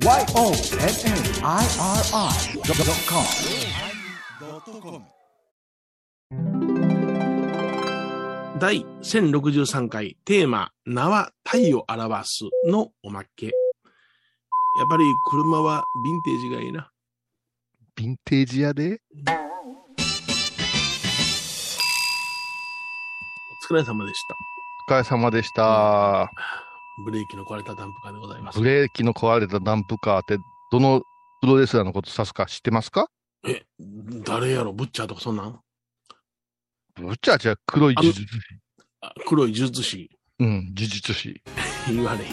[0.00, 0.24] 第
[9.02, 13.46] 1063回テーマ、名は体を表すのおまけ。
[13.46, 13.54] やっ
[14.88, 16.92] ぱり車はヴィンテージがいいな。
[17.96, 19.00] ヴィンテージ屋で？
[23.70, 24.36] お疲れ様でした。
[24.94, 26.30] お疲れ様でした。
[27.04, 28.58] ブレーキの壊れたダンプカーでございます。
[28.58, 30.38] ブレーキの壊れたダンプカーって、
[30.72, 31.02] どの
[31.40, 33.08] プロレスラーのこと指すか知ってますか？
[33.46, 33.62] え、
[34.24, 34.72] 誰やろ？
[34.72, 35.60] ブッチャーとかそんなん？
[36.96, 38.28] ぶっちゃちゃ黒い呪術師。
[39.00, 41.42] あ黒い呪術師うん、呪術師。
[41.88, 42.32] 言われへん。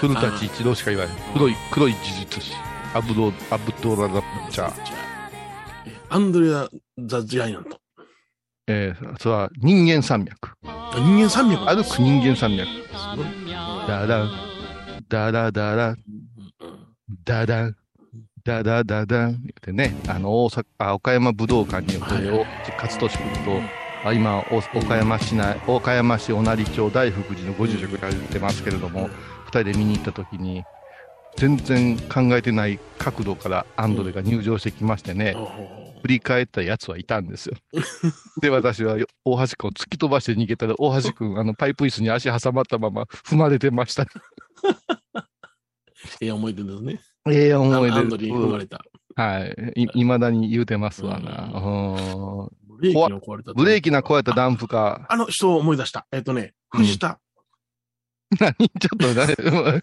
[0.00, 1.16] 古舘一郎しか言わない。
[1.34, 2.54] 黒い、黒い呪術師。
[2.94, 4.82] アブド、アブドラダッチャー。
[5.86, 6.68] えアンドレア・
[6.98, 7.78] ザ・ジャイアント。
[8.66, 10.50] えー、それは人間山脈。
[10.92, 12.68] あ人間山脈歩く人間山脈。
[13.86, 14.30] ダラン、
[15.08, 15.96] ダラダラ、
[17.24, 17.76] ダダン、
[18.44, 23.60] ダダダダンってね、あの、大阪、あ岡山武道館によって、はい大勝利君と、
[24.04, 29.08] あ今、お岡山市内、岡山市小成町大福寺のご住職が言ってますけれども、
[29.44, 30.64] 二人で見に行った時に、
[31.36, 35.34] 全然考えてない角度からアンドレが入場してきましてね、
[36.02, 37.56] 振り返ったやつはいたんですよ。
[38.40, 44.02] で、私はよ大橋君を突き飛ばして逃げたら、大橋君、あの、パイプ椅子に足挟まったまま踏まれてました。
[44.02, 44.06] う
[46.20, 47.00] ええ思い出ですね。
[47.28, 48.84] ええ思い出アンドリーに踏まれた。
[49.14, 49.82] はい。
[49.82, 51.50] い、未だに言うてますわな。
[51.54, 53.52] うんブレーキの壊れた。
[53.52, 56.06] ブレーキな壊れたダンプカあの人を思い出した。
[56.12, 57.20] えっ、とね、藤田。
[58.36, 58.36] ー。
[58.40, 59.82] 何ちょっと何、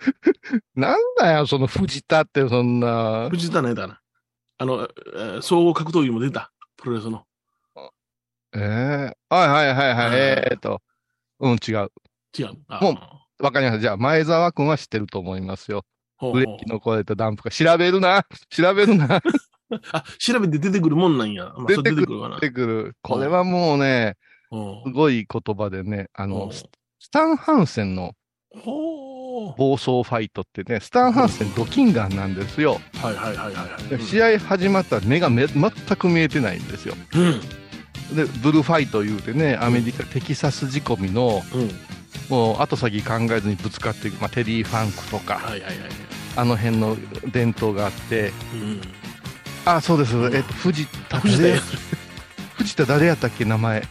[0.75, 3.29] なんだよ、その藤田って、そんな。
[3.29, 3.99] 藤田ねだな。
[4.59, 6.51] あの、えー総合格闘技も出た。
[6.77, 7.25] プロレスの。
[8.55, 10.09] ええはいはいはいはい。
[10.09, 10.81] はいえーっと。
[11.39, 11.91] うん、違う。
[12.37, 12.57] 違う。
[12.67, 12.91] あも
[13.39, 13.79] うわかりました。
[13.81, 15.83] じゃあ、前澤君は知ってると思いますよ。
[16.15, 17.71] ほうブレーキの壊れたダンプカー。
[17.71, 18.25] 調べるな。
[18.49, 19.21] 調べるな。
[19.91, 21.53] あ、調べて出てくるもんなんや。
[21.57, 22.35] まあ、出てくる出てくるわな。
[22.39, 22.95] 出てくる。
[23.03, 24.15] これはもうね、
[24.49, 26.65] うんすごい言葉でね、あうんの、ス
[26.99, 28.13] スタン・ハンセンのほう。
[28.65, 32.79] 暴走ファイトってね、スタン・ハンセンドキンガンなんですよ。
[33.01, 33.97] はいはいはいはいはい。
[33.97, 36.95] で試合始まったら目がめ全く見えてないんですよ。
[37.13, 37.39] うん。
[38.15, 41.71] で、ブルーファイト言うてね、アメリカ、テキサス仕込みの、うん。
[42.29, 45.75] もう後先考えずにぶつかっていく、まあ、テリー・ファンクとか、はいはいはい。
[46.35, 46.97] あの辺の
[47.31, 48.81] 伝統があって、うん。
[49.65, 51.59] あ、そうです、うんえっと、藤田、藤田誰
[52.57, 53.83] 藤田誰やったっけ、名前。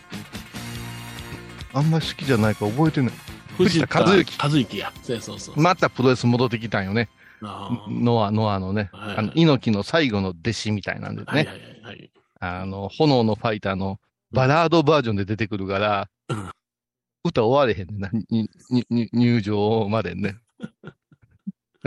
[1.73, 3.13] あんまり好きじゃないから覚えてない。
[3.57, 4.93] 藤田和幸和幸や。
[5.03, 5.61] そうそうそう。
[5.61, 7.09] またプロレス戻ってきたんよね。
[7.43, 11.27] あノア、ノアのね、はいあの、猪木の最後の弟子みたいなんでね。
[11.27, 12.11] ーはいはいはいはい。
[12.41, 13.99] あの、炎のファイターの
[14.33, 16.51] バラードバージョンで出てくるから、うん
[17.29, 20.37] 歌終われへんねんな、ににに入場までね。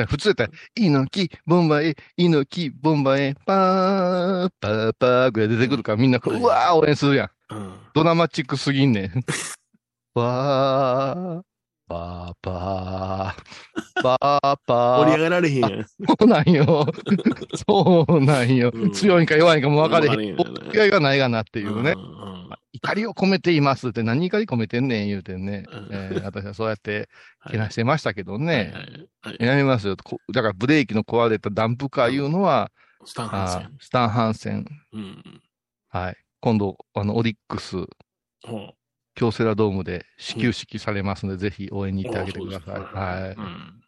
[0.07, 7.53] 普通やったら、猪木、ボンバイ、猪木、ボンバイ、パー、パーパーぐらい出てくるからみんな、うわー応援するやん。
[7.53, 7.74] うん。
[7.94, 9.24] ドラマチックすぎんねん。
[10.13, 13.44] パー、 パーパー、
[14.01, 14.97] パーパー。
[14.97, 15.85] 盛り上がられへんやん。
[15.85, 16.85] そうなんよ。
[17.67, 18.72] そうなんよ。
[18.73, 20.11] うん強いんか弱いんかも分かれへん。
[20.11, 21.95] 分かれへんよねお違いがないがなっていうね。
[22.73, 25.66] 怒りを込めていますって何怒り込めてんねん言うてね。
[25.72, 28.71] うんえー私はそうやってはいけなしてましたけどはいね。
[28.71, 29.97] はいはいやめますよ。
[29.97, 32.71] こだからブレーキの壊れたダンプカーいうのは、
[33.06, 33.77] スタンハンセあン。
[33.79, 34.66] スタン・ハンセン。
[34.94, 35.41] うん。
[35.89, 36.17] はい。
[36.41, 37.77] 今度、あの、オリックス、
[38.45, 38.75] ほ
[39.19, 42.80] 京セラドームで始球式されますので、ぜひ応援に行ってあげてください。
[42.80, 43.31] はい。
[43.38, 43.84] うん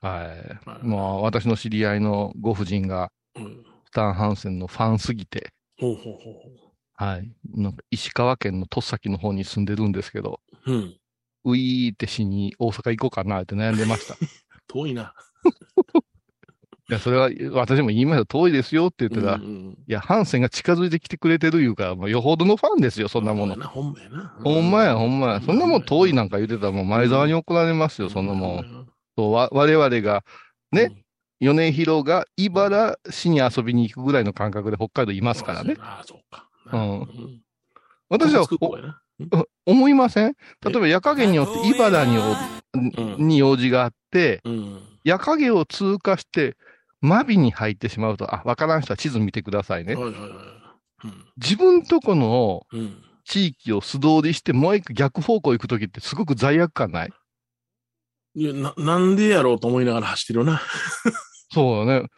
[0.00, 0.68] はい。
[0.68, 7.30] はいまあ、私の知り合いのご婦人が、うんスタン・ハンセンのファンすぎて、ほうほうほうほはい。
[7.54, 10.72] なんか石川県の戸崎の方に住んでるんですけど、う。
[10.72, 10.96] うん。
[11.44, 14.14] ウィーってしに大阪行こうかなって悩んでました。
[14.14, 14.16] い
[14.66, 15.14] 遠いな。
[16.88, 18.26] や、それは私も言いました。
[18.26, 23.54] 遠いですよって言ったら、いうんうんや、ハンセンが近づいてきてくれてるいうから、もうよほどのファンですよ、そんなもの。
[23.66, 24.34] ほんまやな。
[24.42, 25.40] ほんまや、ほんまや。
[25.40, 28.88] そんなもん遠いななんか言ってたらもう前澤に怒られますよ、そんなもん。
[29.16, 30.24] そうわ我々が、
[30.72, 31.04] ね
[31.40, 35.76] 米広が茨市に遊びに行くぐらいの感覚で北海道いいますからね。
[35.78, 36.48] ああ、そうか。
[36.72, 37.40] うんん。
[38.08, 38.46] 私は
[39.66, 40.36] 思いません？
[40.64, 42.16] 例えば夜影によって茨に
[43.18, 44.80] に用事があって、うん。
[45.02, 46.56] 夜影を通過して、
[47.04, 49.94] 真備に入ってしまうと、あ、わからん人は地図見てくださいね。
[49.94, 50.30] はいはいはい。
[51.36, 52.80] 自分とこのうん。
[52.80, 53.04] うん。
[53.26, 57.10] 地域を素通りして、もう一個逆方向行くときってすごく罪悪感ない？
[58.34, 60.60] いや、な、なんでやろうと思いながら走ってるな。
[61.50, 62.08] そうだね。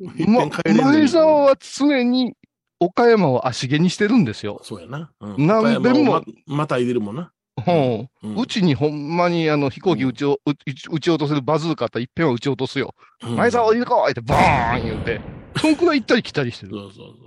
[0.18, 0.46] 一ま
[0.90, 2.34] 前澤は常に
[2.78, 4.60] 岡山を足毛にしてるんですよ。
[4.64, 5.10] そうやな。
[5.20, 7.32] うんなんでもま、またいでるもんな。
[7.72, 8.30] うん。
[8.30, 12.94] うんうちにほんまにあの飛行機撃ちを、う撃ち撃ち落とせるバズーカあったら一遍は撃ち落とすよ。
[13.22, 15.20] うん前澤降りるかってバーン言うて。
[15.60, 16.72] そんくらい行ったり来たりしてる。
[16.72, 17.24] そうそうそ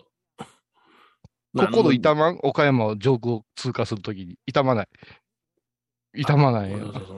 [1.63, 1.67] う。
[1.67, 4.37] 心痛まん岡山を上空を通過するときに。
[4.45, 4.87] 痛まない。
[6.15, 6.73] 痛まない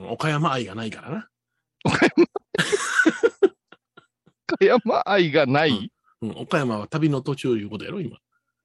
[0.09, 1.29] 岡山愛がないからな。
[1.83, 2.27] 岡山、
[4.47, 5.91] 岡山愛がない、
[6.21, 8.17] うん、岡山は旅の途中いうことやろ、今。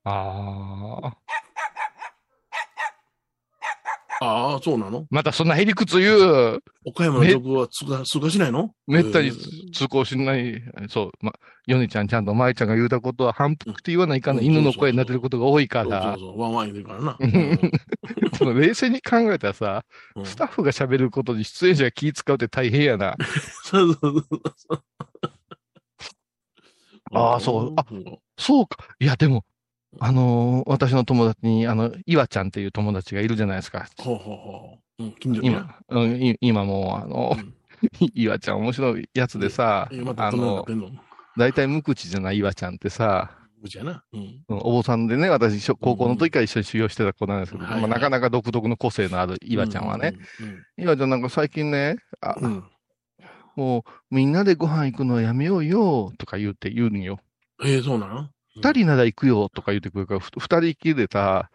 [0.05, 1.17] ああ。
[4.21, 5.07] ああ、そうなの？
[5.11, 6.63] またそんなへりくつ言う。
[6.85, 8.73] 岡山の曲は通過通過しないの？
[8.87, 10.63] めったにえー通行しない。
[10.89, 11.11] そう。
[11.21, 11.33] ま、
[11.67, 14.41] ヨネちゃんちゃんと舞ちゃんが言うたことは反復って言わないかんな。
[14.41, 16.33] うん犬の声になってることが多いからそうそう。
[16.33, 17.17] そう、ワンワン言ってるからな。
[17.19, 17.31] うん
[18.39, 19.85] でも冷静に考えたらさ、
[20.17, 23.17] うんスタッフが喋ることに出演者が気使うって大変やな。
[23.65, 24.83] そうそうそうそう。
[27.13, 27.87] ああそうあ
[28.37, 28.79] そうか。
[29.01, 29.45] いや、でも、
[30.01, 33.89] あのー私の友達に、あの、岩ちゃんっていう友達がいるじゃないですか。
[33.99, 35.05] ほうほうほう。
[35.05, 35.41] うん、近所。
[35.43, 37.55] 今、うん、い今もう、あの、うん
[38.15, 40.67] 岩ちゃん面白いやつでさあの
[41.37, 43.31] 大体無口じゃない岩ちゃんってさ、
[43.63, 44.03] うちやな。
[44.13, 44.21] うん。
[44.49, 50.15] うんお坊さんでね、私、小高校の時から一緒に修行してた子なんですけど、はいはいまあ、なかなか独特の個性のある岩ちゃんはね。
[50.77, 52.45] 岩ちゃんなんか最近ね、あうん。
[52.45, 52.65] うん。
[53.57, 57.21] もうみんなでご飯行くのやめようよとか言うて言うんよ。
[57.65, 58.31] ええ、そうなの
[58.63, 61.51] 二人なら行くよとか言ってくるから、ふ二人きりでさ。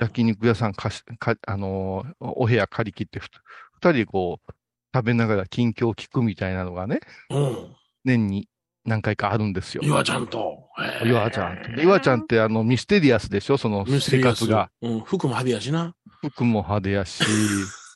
[0.00, 3.28] 焼肉屋さん貸し、か、あのーお部屋借り切ってふ、
[3.74, 4.52] 二人でこう、
[4.94, 7.00] 食べながら近況を聞くみたいなのがね、
[7.30, 7.76] うん。
[8.04, 8.48] 年に
[8.84, 9.82] 何回かあるんですよ。
[9.84, 10.68] 岩ちゃんと。
[11.04, 11.82] 岩ちゃんって。
[11.82, 13.56] 岩ちゃんってあのミステリアスでしょ？
[13.58, 14.70] その生活が。。
[14.82, 15.00] うん。
[15.00, 15.94] 服も派手やしな。
[16.22, 17.24] 服も派手やし、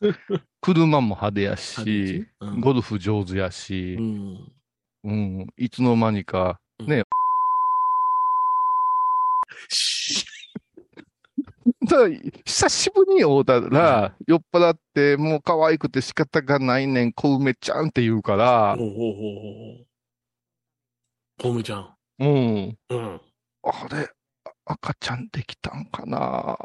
[0.60, 4.52] 車も派手やし、うんゴルフ上手やうし、ん。
[5.04, 6.84] うん、いつの間にか、た
[11.88, 12.08] だ、
[12.44, 19.28] 久しぶりに会うたら、酔っ払って、もう可愛くて仕方がないねん、小梅ちゃんって言うからほう、ほうほ
[19.82, 19.86] う。
[21.40, 21.94] 小梅ちゃん。
[22.20, 23.20] うん、うん。
[23.64, 24.08] あれ、
[24.44, 26.56] あ赤ちゃんできたんかな？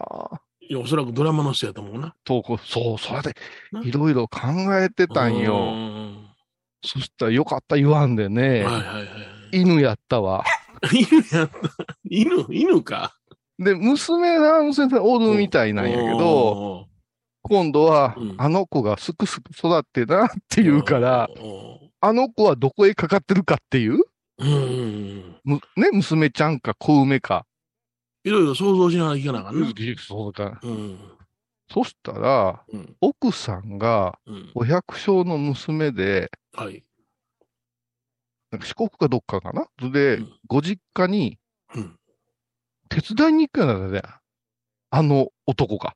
[0.61, 2.15] いや、おそらくドラマの人やと思うな。
[2.23, 3.35] とこ、そう、それで
[3.71, 4.39] な、いろいろ考
[4.79, 5.55] えてたんうよ。
[5.71, 6.29] ん
[6.85, 9.01] そしたらよかった言わんでね、はいはいは
[9.53, 9.61] い。
[9.61, 10.43] 犬やったわ。
[10.91, 11.97] 犬やった。
[12.03, 13.15] 犬、犬か。
[13.59, 16.87] で、娘な、娘さんおるみたいなんやけど、ど、
[17.43, 24.01] 今度はうん、あの子がすくすく育ってなって言うから、うあの子はどこへかかってるかっていう、ん、
[24.39, 25.35] うん。
[25.43, 27.45] むね、娘ちゃんか小梅か。
[28.23, 29.67] いろいろ想像しながらいけなあかんな。
[29.97, 30.59] そうか。
[30.63, 30.97] うん。
[31.71, 32.95] そしたら、うん。
[33.01, 34.51] 奥さんが、うん。
[34.55, 36.83] お百姓の娘で、はい。
[38.51, 39.67] なんか四国かどっかかな？
[39.91, 41.39] で、うんご実家に
[41.75, 41.99] うん。
[43.01, 44.01] 手伝いに行くようなんだね。
[44.89, 45.95] あの男が。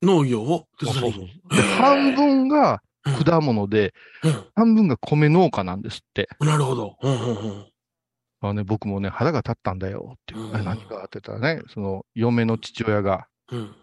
[0.00, 6.28] 農業を手伝いにそう行くで、半分がうん果物で、うん半分が米農家なんですって。
[6.40, 6.96] なるほど。
[7.02, 7.66] うんうんうん。
[8.40, 10.40] あのね、僕もね、腹が立ったんだよっていう。
[10.40, 13.74] うん何があってたらね、その、嫁の父親が、うん。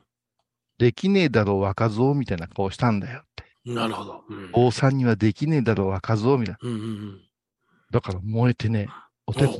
[0.78, 3.46] できねえだろう若造みたいな顔したんだよって。
[3.66, 4.24] なるほど。
[4.30, 4.52] うん。
[4.52, 6.70] 坊さんにはできねえだろう若造みたいな。
[6.70, 7.22] うんうん
[7.92, 8.90] だから燃えてね、
[9.28, 9.56] お手伝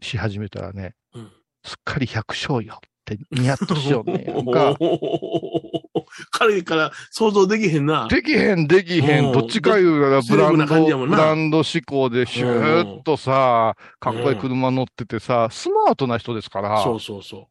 [0.00, 0.92] いし始めたらね、うん。
[1.64, 4.24] すっかり百姓よってニヤッとしようね。
[4.26, 4.98] なんおか、ー
[6.30, 8.06] 彼から想像できへんな。
[8.08, 9.26] できへん、できへん。
[9.26, 17.48] うんどっちか言うたらブランド、ブランド志向でシューッとさ、かっこいい車乗っててさ、スマートな人ですから、そうそうそ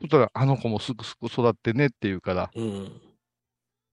[0.00, 2.60] そしたら、あの子もすくすく育ってねって言うから、う。
[2.60, 3.00] うん。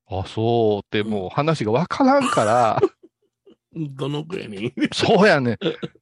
[0.09, 2.81] あ、そうってもう話がわからんから、
[3.73, 5.57] どのくらいにそうやね。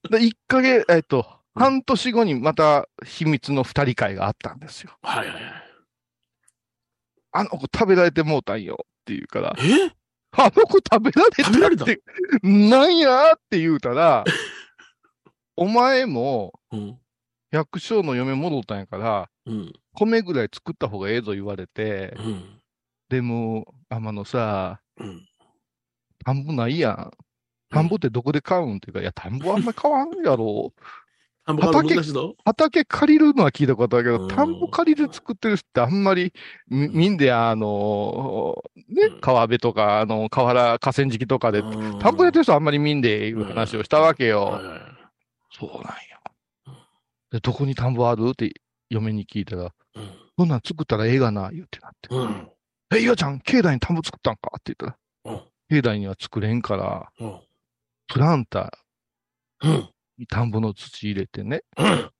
[0.09, 4.97] で、一ヶ月、えっと、うん半年後にまた秘密の二人会があったんですよ。
[5.01, 5.43] はいはいはい。
[7.31, 9.91] あの子食べられてもうたんよって言うから、え？
[10.31, 12.01] あの子食べられた食べられたって、
[12.43, 14.23] なんやって言うたら、
[15.55, 16.99] お前もうん。
[17.51, 19.73] 百姓の嫁戻ったんやから、うん。
[19.93, 22.61] 米ぐらい作った方がええぞ言われて、うん。
[23.09, 25.27] でも、天野さ、うん。
[26.23, 27.11] 田んぼないやん。
[27.71, 28.77] 田んぼってどこで買うん？
[28.77, 30.73] っていうか、いや、田んぼあんま買わんやろ。
[31.45, 32.35] 田んぼから難しいぞ。
[32.45, 36.33] 畑借りるのは聞いたことあるけど、うん田んぼ借りて作ってる人ってあんまり、
[36.67, 44.61] みみんで、あの、ねうん、川辺とか、あの、河原河川敷とかで、うん田んぼやってる人あんまり見んでいう話をしたわけよ。
[45.51, 45.89] そうなんや
[46.67, 46.73] うん。
[47.31, 48.51] で、どこに田んぼあるって
[48.89, 49.71] 嫁に聞いたら、うん。
[50.37, 52.15] そんなん作ったらええがな、言うてなって。
[52.15, 52.49] うん。
[52.95, 54.93] え、岩ちゃん、境内に田んぼ作ったんかって言っ
[55.23, 55.81] たら、うん。
[55.81, 57.39] 境内には作れんから、うん。
[58.07, 58.71] プランタ
[59.63, 59.71] うん。
[59.71, 59.89] ーに
[60.27, 62.11] 田んぼの土入れてね、うん。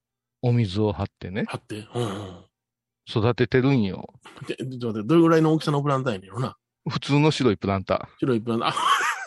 [0.41, 1.87] お水を張ってね、貼って。
[1.93, 2.45] うん。
[3.07, 4.13] 育ててるんよ。
[4.47, 6.55] でちょっと待って、どれぐらいの大きさのプランターやねんろな。
[6.89, 8.73] 普通の白いプランタ白いプランター。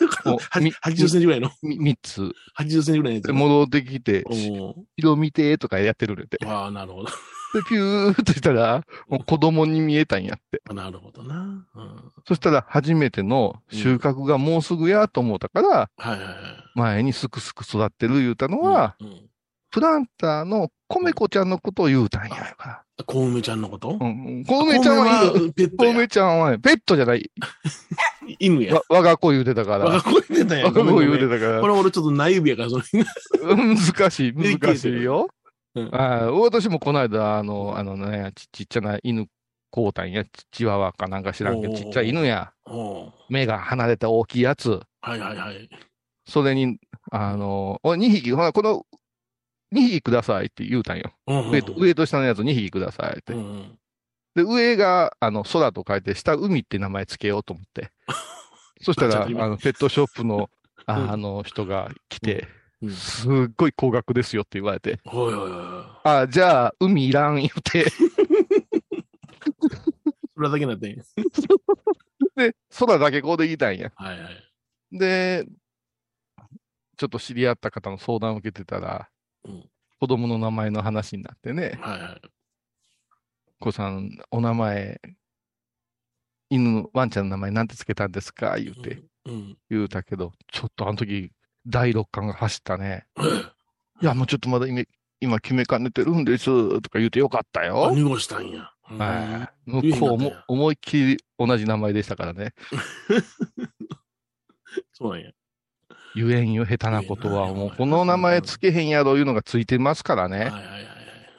[0.01, 1.53] 80センチぐらいのー。
[1.63, 2.21] み3つ。
[2.57, 3.33] 80センチぐらいのやつで、。
[3.33, 6.25] 戻ってきて、お色見てとかやってるんで。
[6.25, 7.09] で、ーああ、なるほど。
[7.69, 10.61] ピューっとしたら、もう子供に見えたんやって。
[10.73, 11.65] なるほどな。
[11.75, 12.11] うん。
[12.27, 16.35] そしたら初めての収穫がもうすぐやと思ったから、はいはいはい。
[16.73, 19.29] 前にすくすく育ってる言うたのは、うん、うん
[19.69, 23.97] プランターのコメコちゃんのことを言うたんやか小梅ちゃんのこと？
[23.99, 24.05] ら。
[24.05, 24.45] うん。
[24.45, 25.33] コメちゃんは。
[25.79, 27.31] 小梅ちゃんはね、ペットじゃない。
[28.39, 28.81] 犬やわ。
[28.89, 29.85] 我が子言うてたから。
[29.85, 30.65] 我が子言うてたんや。
[30.65, 31.67] 我が子言うてたからこ。
[31.67, 32.83] れ俺ちょっと内指やから、それ。
[33.45, 35.27] 難しい、難しいよ。
[35.75, 39.27] うんあ私もこの間、あの、あのね、ちちっちゃな犬
[39.71, 42.53] こうたんや、チワワかなんか知らんけど、ちっちゃい犬や。
[43.27, 44.81] 目が離れた大きいやつ。
[45.01, 45.69] はいはいはい。
[46.27, 46.77] それに、
[47.11, 48.85] あの、お2匹、ほら、この、
[49.73, 51.11] 2匹くださいって言うたんよ。
[51.25, 53.37] うん上と、上と下のやつ2匹くださいってう。
[53.39, 53.77] ん
[54.35, 57.91] で、上が、あの、空と書いて、下、海って名前つけようと思って。
[58.81, 60.49] そしたら、あの、ペットショップの、
[60.85, 62.47] あうんあの、人が来て、
[62.81, 62.91] うん。
[62.91, 64.99] すっごい高額ですよって言われて。
[65.05, 65.85] おいおいおい。
[66.03, 67.85] あ、じゃあ、海いらん言うて。
[70.35, 71.03] それだけになってんや
[72.35, 73.91] で、空だけこうできたんや。
[73.95, 74.43] はいはい。
[74.91, 75.45] で、
[76.97, 79.09] ちょっと知り合った方の相談を受けてたら、
[79.45, 79.69] うん
[80.03, 82.21] 子供の名前の話になってね、はいはい。
[83.63, 84.99] 子さん、お名前、
[86.49, 88.57] 犬、ワンちゃんの名前なんてつけたんですか？
[88.59, 89.57] 言うて、うん。
[89.69, 91.31] 言うたけど、ちょっとあの時、
[91.65, 93.05] 第六感が走ったね。
[93.15, 93.29] うん。
[94.01, 94.83] いや、もうちょっとまだ今、
[95.21, 97.93] 今決めかねてるんです、とか言うてよかったあ、よ。
[97.95, 98.69] 濁したんや。
[98.83, 99.71] はい。
[99.71, 102.53] うん向こうも思いっきり同じ名前でしたからね。
[104.91, 105.31] そうなんや。
[106.15, 107.53] 言えんよ、下手なことは。
[107.53, 110.37] もう、この名前つけへんやろいうのがついてますからね。
[110.37, 110.92] はいはいはいはい。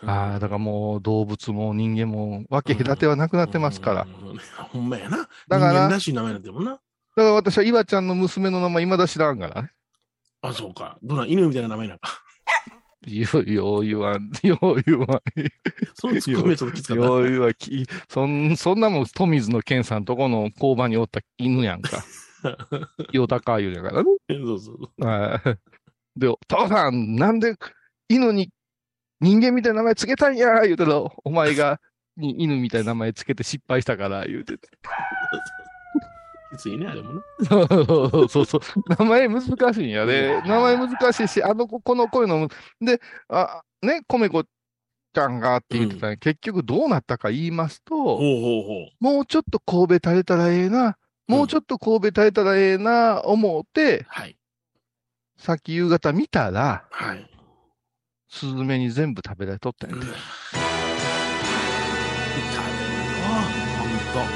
[0.06, 3.96] ああ、だからもう動物も人間も分け隔てはなくなってますから。
[3.96, 4.38] だかうん。
[4.68, 4.88] ほん。
[4.88, 5.16] まやな。
[5.18, 5.88] だだからから。
[5.88, 6.64] らしい名前になってるもん。
[6.64, 6.78] な。
[7.16, 8.06] ら私は岩ちゃん。
[8.06, 9.38] の娘の名前未だ知らん。
[9.38, 9.70] からね。
[10.42, 10.99] あ、そうか。
[11.02, 11.30] どうなん。
[11.30, 11.99] 犬みたいな名前なん。
[11.99, 12.20] か。
[13.06, 15.20] よう、よう言わん、よう言わん。
[15.94, 17.02] そのツッコミはちょっときつかった。
[17.04, 17.54] よう言わん。
[17.54, 18.80] きそん、そん。
[18.80, 20.04] なもん、富水の健さん。
[20.04, 21.82] とこの工場におった犬やん。
[21.82, 22.02] か。
[23.12, 24.11] よたか言うやからね。
[24.28, 25.04] そうそう。
[25.04, 26.18] はい。
[26.18, 27.40] で、父さん、なん。
[27.40, 27.56] で
[28.08, 28.50] 犬に
[29.24, 31.80] 人間みたいな名前つけたんや言うてたら、お前が
[32.16, 34.68] に犬みたいな名前つけて失敗したから言うてて。
[36.52, 37.22] きついね、あれもな。
[37.48, 37.62] そ
[38.24, 38.60] うそうそう。
[38.98, 40.42] 名前難しいんやで。
[40.46, 42.48] 名前難しいし、あの子、この声の、
[42.80, 49.04] で、あ、ね、コメコちゃんがって言ってたん結局どうなったか言いますと、ほうほうほう。
[49.04, 54.36] もうちょっと神戸垂れたらええな、もうちょっと神戸垂れたらええな、思って、はい。
[55.38, 57.30] さっき夕方見たら、はい。
[58.34, 60.02] スズメに全部食べられとったんやて。
[60.02, 60.18] うん痛い
[63.22, 63.42] わ。
[63.78, 64.30] ほんと。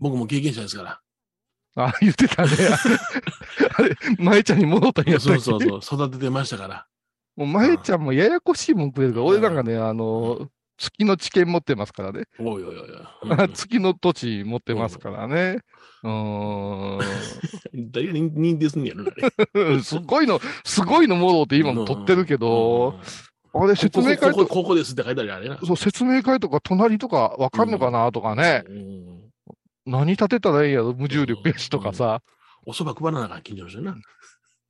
[0.00, 1.00] 僕も経験者ですから。
[1.76, 2.50] あ、言ってたね。
[3.76, 6.06] あれ、舞ちゃんに戻ったんやそうそうそう。
[6.06, 6.86] 育ててましたから。
[7.36, 12.24] もう舞ちゃんもややこしいもんくれるから、俺なんかね、あの、月の知見持ってますからね。
[12.40, 12.88] おいおいおい
[13.54, 15.60] 月の土地持ってますからね。
[17.74, 19.82] 誰が認認定すんねやろ、あれん。
[19.82, 22.98] すごいの、すごいのもろって今も取ってるけど、
[23.54, 25.58] あれ説明会とか、ここですって書いてあるあれな。
[25.64, 28.64] そう、説明会とか隣とかわかんのかなとかね。
[28.68, 29.08] うん
[29.88, 32.22] 何立てたらいいんやろ無重力やしとかさ。
[32.66, 33.96] お蕎麦配らなあかん、近所の人にな。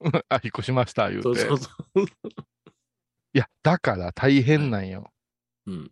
[0.28, 1.22] あ、引っ越しました、言うて。
[1.22, 2.04] そうそうそう。
[2.04, 5.10] いや、だから大変なんよ。
[5.66, 5.90] うん。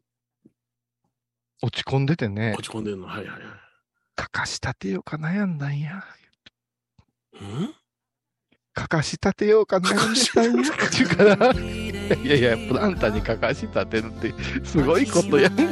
[1.61, 3.07] 落ち込んでてね、落ち込んでるの。
[3.09, 3.66] はいはいはい。
[4.17, 6.05] かかし立てようか悩んだんや。
[7.35, 7.75] うん？
[8.73, 10.73] かかし立てようか悩んでたんや。
[10.73, 15.63] って言うから、いやいや、プランターにかかし立てるって、すごいことやんか。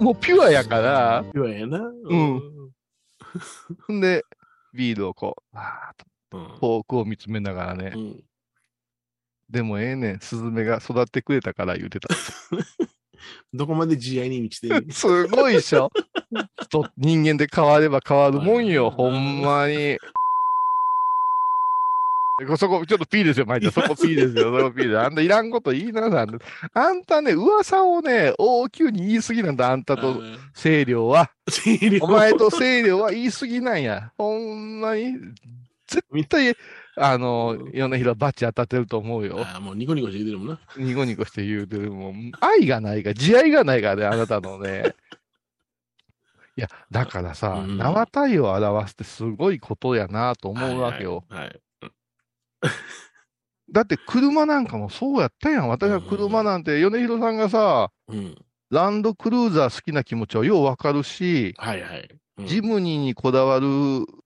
[0.00, 1.78] もうピュアやから、言わへんな。
[1.78, 3.92] うん。
[3.96, 4.24] んで、
[4.74, 5.96] ビールをこう、わーっ
[6.30, 6.44] とうん。
[6.48, 8.24] フォークを見つめながらねう、ん。
[9.50, 12.08] でもええねん、スズメが育ってくれたから言うてた。
[13.54, 14.86] どこまで慈愛に満ちてる？
[14.92, 15.90] すごいでしょ
[16.62, 19.98] 人人間で変われば変わるもんよ、はいほんまに。
[22.56, 23.72] そこ、ちょっと P ですよ、マイちゃん。
[23.72, 24.98] そこ P ですよ、そこ P です。
[24.98, 26.26] あんたいらんこと言いなさい。
[26.74, 30.20] あんたね、噂をね、大きに言い過ぎなんだ、あんたと
[30.54, 31.30] 清涼は。
[32.00, 34.12] お前と清涼は言い過ぎなんや。
[34.16, 35.12] ほんまに。
[35.86, 36.56] 絶対、
[36.96, 39.40] あの、米広バチ当たってると思うよ。
[39.40, 40.58] ああ、もうニコニコして言うてるもんな。
[40.76, 42.32] ニコニコして言うてるもん。
[42.40, 44.94] 愛がないから、慈愛がないからね、あなたのね。
[46.56, 51.24] いや、だからさ、うん縄体を表すってすごいことやなと思うわけよ。
[51.28, 51.48] はいはい。
[51.48, 51.62] はい
[53.70, 55.68] だって車なんかもそうやったやん。
[55.68, 58.36] 私は車なんて、米広さんがさ、うん。
[58.70, 62.08] ランドクルーザー好きな気持ちはようわかるし、はいはい。
[62.38, 63.66] うんジムニーにこだわる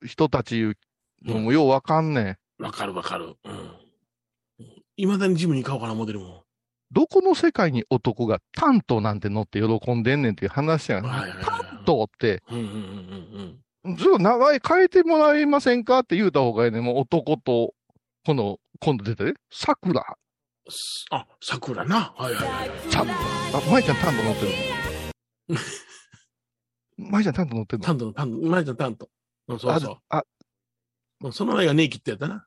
[0.07, 0.75] 人たち
[1.25, 2.37] のもようわかんねん。
[2.59, 3.37] わかるわかる。
[3.45, 3.71] うん。
[4.97, 6.45] いまだにジムに買おうかな、モデルも。
[6.93, 11.05] どこの世界に男がタントなんて乗って喜んでんねんっていう話やん。
[11.05, 11.61] はいはいはいはい。
[11.69, 12.71] タントって、うんうんうん
[13.87, 16.81] うんちょっと名前変えてもらえませんかって言うた方がいいね。
[16.81, 17.73] もう男と、
[18.25, 20.03] この、今度出てね、桜。
[20.69, 22.13] すあ、桜な。
[22.17, 22.71] はいはいはい
[23.55, 24.49] あ、舞ちゃんタント乗ってる
[25.51, 25.57] の？
[27.11, 27.85] 舞ちゃんタント乗ってるの？
[27.85, 29.09] タントのタント、マリちゃんタント。
[29.47, 30.23] うん、そうそあ、あ、う。
[30.23, 30.36] うん
[31.33, 32.47] その前がネイキってやったな。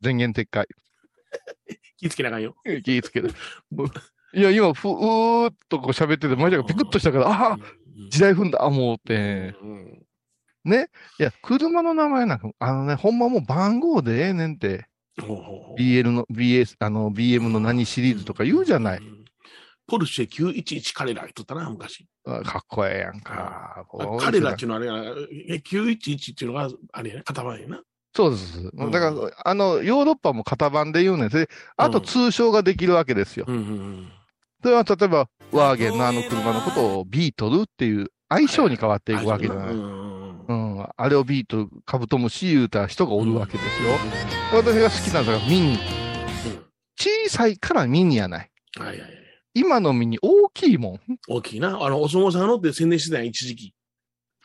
[0.00, 0.66] 電源撤回。
[1.96, 2.56] 気ぃつけなあかんよ。
[2.64, 3.28] 気ぃつけて。
[4.34, 7.58] いや、今、ふうーっとこう喋ってて、舞ちゃんがピクッとしたから、ああ、
[8.10, 9.54] 時代踏んだ、思うて。
[9.62, 10.02] うん
[10.64, 10.88] ね。
[11.18, 14.86] いや、車の名前なんか、あのね、ほんまもう番号でええねんって。
[15.78, 19.00] BL の、BS、あの、BM の何シリーズとか言うじゃない。
[19.88, 22.06] うんポルシェ911彼ら言っとったな、昔。
[22.24, 23.84] あかっこええやんか。
[24.20, 25.00] 彼らっていうのはあれやな、
[25.48, 27.82] え911っていうのがあれやな、型番やな。
[28.14, 28.58] そうです。
[28.60, 31.28] うんだから、あの、ヨーロッパも型番で言うねん。
[31.30, 33.46] で、あとうん通称ができるわけですよ。
[33.48, 34.12] うんうんうん。
[34.62, 39.70] それは例えば、ワーゲンのあの車のことをビートルっていう愛称に変わっていくわけじゃない。
[39.70, 40.86] うん。
[40.96, 43.90] あれをビートル、カブトムシ言うた人がおるわけですよ。
[44.54, 45.72] 私が好きなのがミニ。
[45.72, 45.78] うん
[46.98, 48.50] 小さいからミニやない。
[48.78, 49.21] はいはいはい。
[49.54, 51.00] 今のミニ大きいもん。
[51.28, 51.78] 大きいな。
[51.82, 53.74] あの、お相撲さんが乗って宣伝してたやん、一時期。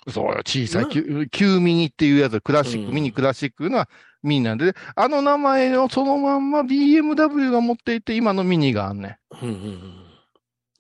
[0.10, 3.90] そうよ、小さい、うん旧旧ミニっていうやつ、クラシック、うんミニクラシックいうのは
[4.24, 9.46] ミニなんで、あの名前をそのまんま BMW が持っていて、今のミニがあんねん。
[9.46, 9.94] うんうんうん。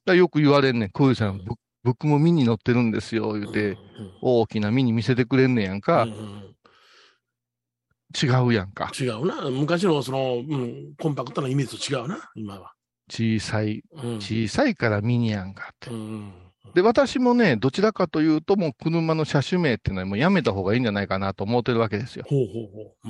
[0.05, 3.77] らよく言われんねん、こういうさん、ぼ僕もミニ乗ってるんですよ、言うて、
[4.21, 6.43] 大きなミニ見せてくれんねんやんうかん、うんうん
[8.19, 8.89] 違うやんか。
[8.97, 9.41] 違うな。
[9.49, 12.71] 昔のその、うん、コンパクトなイメージと違うな、今は。
[13.09, 15.95] 小さい、うん小さいからミニやんかってう。
[15.95, 16.33] ん
[16.73, 22.25] で、私もね、どちらかというと、もう車の車種名っていうのはもうやめた方がいいんじゃないかなと思ってるわけですよ。
[22.27, 23.09] ほうほうほ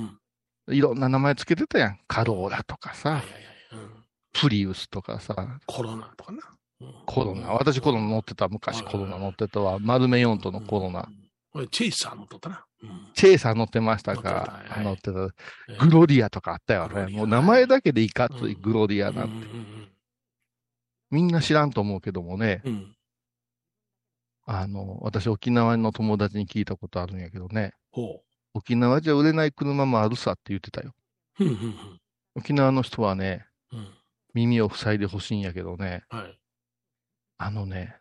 [0.68, 0.74] うん。
[0.74, 1.98] いろんな名前つけてたやん。
[2.06, 3.22] カローラとかさ
[4.32, 6.38] プリウスとかさ、コロナとかな。
[6.80, 7.48] うんコロナ。
[7.52, 8.48] 私コロナ乗ってた。
[8.48, 9.78] 昔コロナ乗ってたわ。
[9.80, 11.00] 丸目4とのコロナ。。
[11.00, 12.64] うんこれチェイサー乗っとったな。
[12.82, 15.10] うんチェイサー乗ってました乗か乗ってた。
[15.10, 17.06] えーグロリアとかあったよね。
[17.16, 19.46] もう名前だけでいかついうんグロリアなんて。
[21.10, 22.62] みんな知らんと思うけどもね。
[22.64, 22.96] うんうん。
[24.46, 27.74] あの、私沖縄の友達に聞いたことあるんやけどね。
[27.90, 28.22] ほ
[28.54, 30.94] 沖縄じゃ売れない車もあるさって言ってたよ。
[32.34, 33.88] 沖縄の人はね、うん。
[34.34, 36.04] 耳を塞いでほしいんやけどね。
[36.08, 36.38] はい。
[37.38, 37.96] あのね、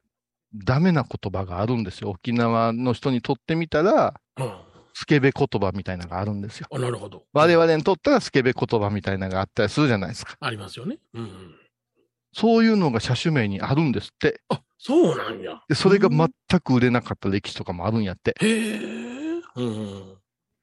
[0.54, 2.12] ダメな言葉があるんですよ。
[2.12, 4.54] 沖縄の人にとってみたら、うん。
[4.94, 6.68] スケベ言葉みたいなのがあるんですよ。
[6.72, 7.24] あ、なるほど。
[7.32, 10.38] 我々にとったらスケベ言葉みたいなのがあったりするじゃないですか。
[10.40, 10.98] ありますよね。
[11.14, 11.56] うんうん。
[12.38, 14.42] そういうのが車種名にあるんですって。
[14.50, 15.60] あ、そうなんや。
[15.68, 18.36] で、それがうん全く売れなかった歴史とかもあるんやって。
[18.40, 18.78] へえ。
[19.56, 20.08] うん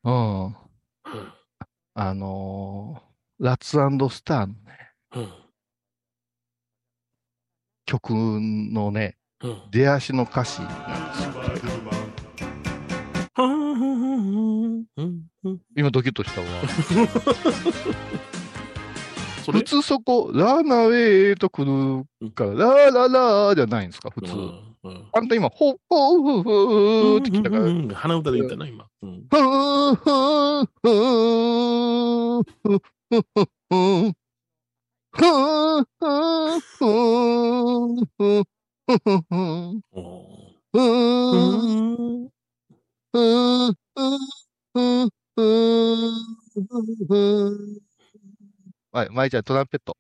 [0.04, 0.56] うん。
[1.94, 4.54] あのーラッツスターのね、
[5.16, 5.28] うん。
[7.84, 9.62] 曲のね、うん。
[9.72, 11.32] 出足の歌詞なんですよ。
[15.76, 16.46] 今ドキッとしたわ。
[19.52, 24.32] 普通そこ、ラーナウェイと来るから、ラーララーじゃないんですか、普通。
[25.12, 28.86] あんた今、ほっほーふーふーって来たから、鼻歌で言ったな、今。
[29.02, 29.26] うん。
[29.30, 32.80] ふーふーふーふー
[33.10, 34.14] ふーふー
[35.12, 38.44] ふーふーふーふー
[38.86, 40.02] ふーふーお
[40.72, 42.28] ふーーうん。
[43.12, 43.74] ふー
[44.74, 46.66] ふーふー
[47.08, 47.83] ふー
[48.94, 49.96] はい、舞ちゃん、トランペット。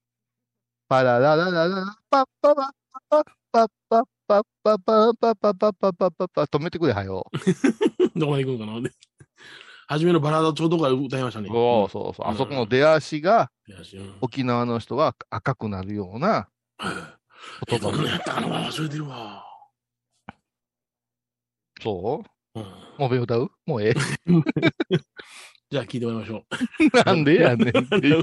[0.88, 2.72] パラララララ、パッパパ
[3.10, 7.26] パッパッパッパッパッパッパッパッパッパッパッパッパッ止めてくれ、はよ。
[8.14, 8.80] どこまで行くんかな。
[8.80, 8.92] で
[9.88, 11.48] 初めのバラードちょうどから歌いましたね。
[11.48, 12.26] そうそうそう。
[12.28, 13.50] あそこの出足が
[14.20, 16.48] 沖縄の人は赤くなるような
[16.80, 16.86] え、
[17.68, 19.44] 言葉どんなやったかな忘れてるわ。
[21.82, 22.22] そ
[22.54, 22.60] う？
[22.60, 22.64] うん
[22.96, 23.50] もうべ歌う？
[23.66, 23.94] もうええ。
[25.70, 27.04] じゃあ聞いてもらいましょう。
[27.04, 28.22] なんでやねんっていう。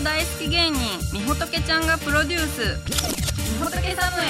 [0.00, 0.80] 像大好き芸人
[1.12, 2.62] みほとけちゃんがプロデュース。
[3.52, 4.26] みほとけサムへ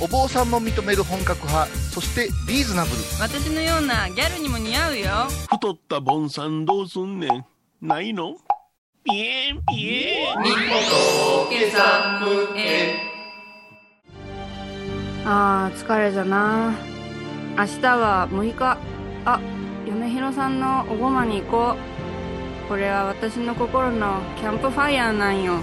[0.00, 2.96] お坊さんも認める本格派そしてリーズナブル。
[3.20, 5.10] 私のようなギャルにも似合うよ。
[5.50, 7.44] 太ったボンさんどうすんねん。
[7.80, 8.34] ないの？
[9.04, 10.38] ピエンピエン。
[15.26, 16.74] あー疲れじゃな。
[17.56, 18.76] 明日は6日。
[19.24, 19.40] あ
[19.86, 21.93] 嫁ひろさんのおごまに行こう
[22.68, 25.58] これは私の心のキャンプファイヤーなんよ。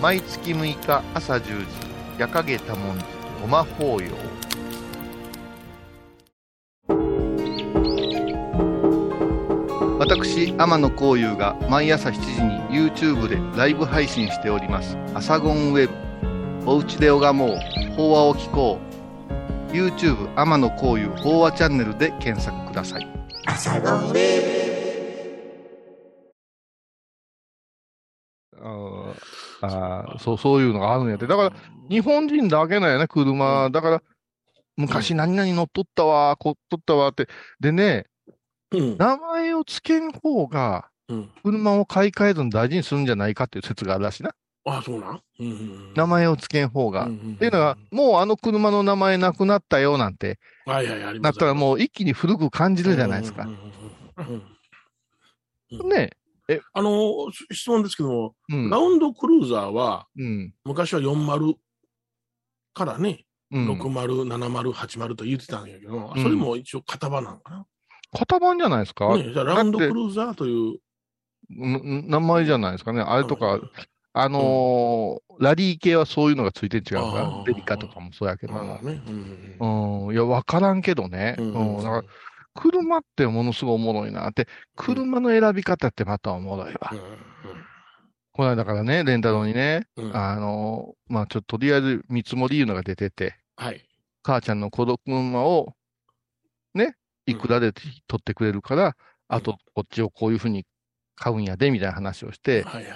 [0.00, 1.66] 毎月6日朝10時
[2.18, 3.04] 夜影多文字
[3.40, 4.12] ごま法要。
[9.98, 15.94] 私天野幸雄が毎朝7時に YouTube でライブ配信しております「アサゴンウェブ」
[16.70, 17.58] 「おうちで拝もう。
[17.96, 18.78] 法話を聞こ
[19.70, 23.08] う」YouTube 天野幸雄法話チャンネルで検索ください。
[23.46, 23.56] あ
[29.62, 31.26] あーそう、そういうのがあるんやって。
[31.26, 31.52] だから、
[31.88, 33.70] 日本人だけなんやね、車。
[33.70, 34.02] だから、
[34.76, 37.28] 昔何々乗っとったわ、こっとったわって。
[37.60, 38.06] でね、
[38.72, 38.98] うん。
[38.98, 41.30] 名前を付けん方が、うん。
[41.42, 44.34] 車を買い替えずに大事にするんじゃないかっていう説があるらしいな。
[44.64, 45.22] あ、そうなん？
[45.40, 45.94] うんうん。
[45.94, 47.06] 名前を付けん方が。
[47.06, 51.20] っっていうのが、もうあの車の名前なくなったよなんて、はいはい。
[51.20, 53.48] なったらもう一気に古く感じるじゃないですか
[55.70, 55.88] う
[56.54, 56.60] ん。
[56.80, 57.16] うんうんうん。
[57.16, 58.78] ねあの、質問ですけども、うんラ。
[58.78, 60.54] ウンドクルーザーは、うん。
[60.64, 61.54] 昔は40
[62.74, 63.68] からね、うん。
[63.70, 67.66] 60、70、80と言ってたんやけど、うんそれも一応型番なのか
[68.14, 69.08] 型番じゃないですか？
[69.08, 69.16] な。
[69.16, 70.78] ね、じゃあラウンドクルーザーという、
[71.54, 73.00] ん名前じゃないですかね。
[73.02, 73.70] あれとかうん、
[74.14, 78.78] あのーラリー系はそういうのがついてん違うかあらー、デリカとかもそうやけどね、
[79.60, 81.34] うんうん、いや、わからんけどね。
[81.38, 82.02] ううんん、だから、
[82.54, 86.92] 車ってものすごいおもろいなって、車の選び方ってまたおもろいわ。
[88.32, 93.84] この間からね、レンタロウにね、うんうんあのーまあちょっととりあえず見積もりいうのが出てて、はい。
[94.22, 95.74] 母ちゃんの子車を、
[96.74, 96.94] ね、
[97.26, 98.96] いくらで取ってくれるから、
[99.28, 100.64] あと、こっちをこういうふうに
[101.16, 102.92] 買うんやで、みたいな話をして、はいはい。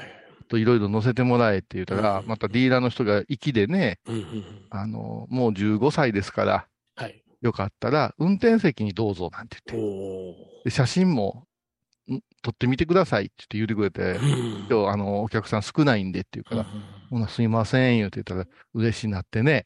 [0.48, 6.75] といろいろ乗せてもらえって言ったら、うんまたディーラーの人が粋でね、うんうんうんあの、もう15歳ですから、はい。
[7.46, 9.86] よかったら、運転席にどうぞなんて言って、
[10.62, 11.46] おで写真も
[12.10, 12.20] ん？
[12.42, 14.68] 撮ってみてくださいって言って言ってくれて、ー。
[14.68, 16.66] 今日、あの、お客さん少ないんでって言うから、
[17.10, 19.64] ほな、すいません、言うて言ったら、嬉しいなってね、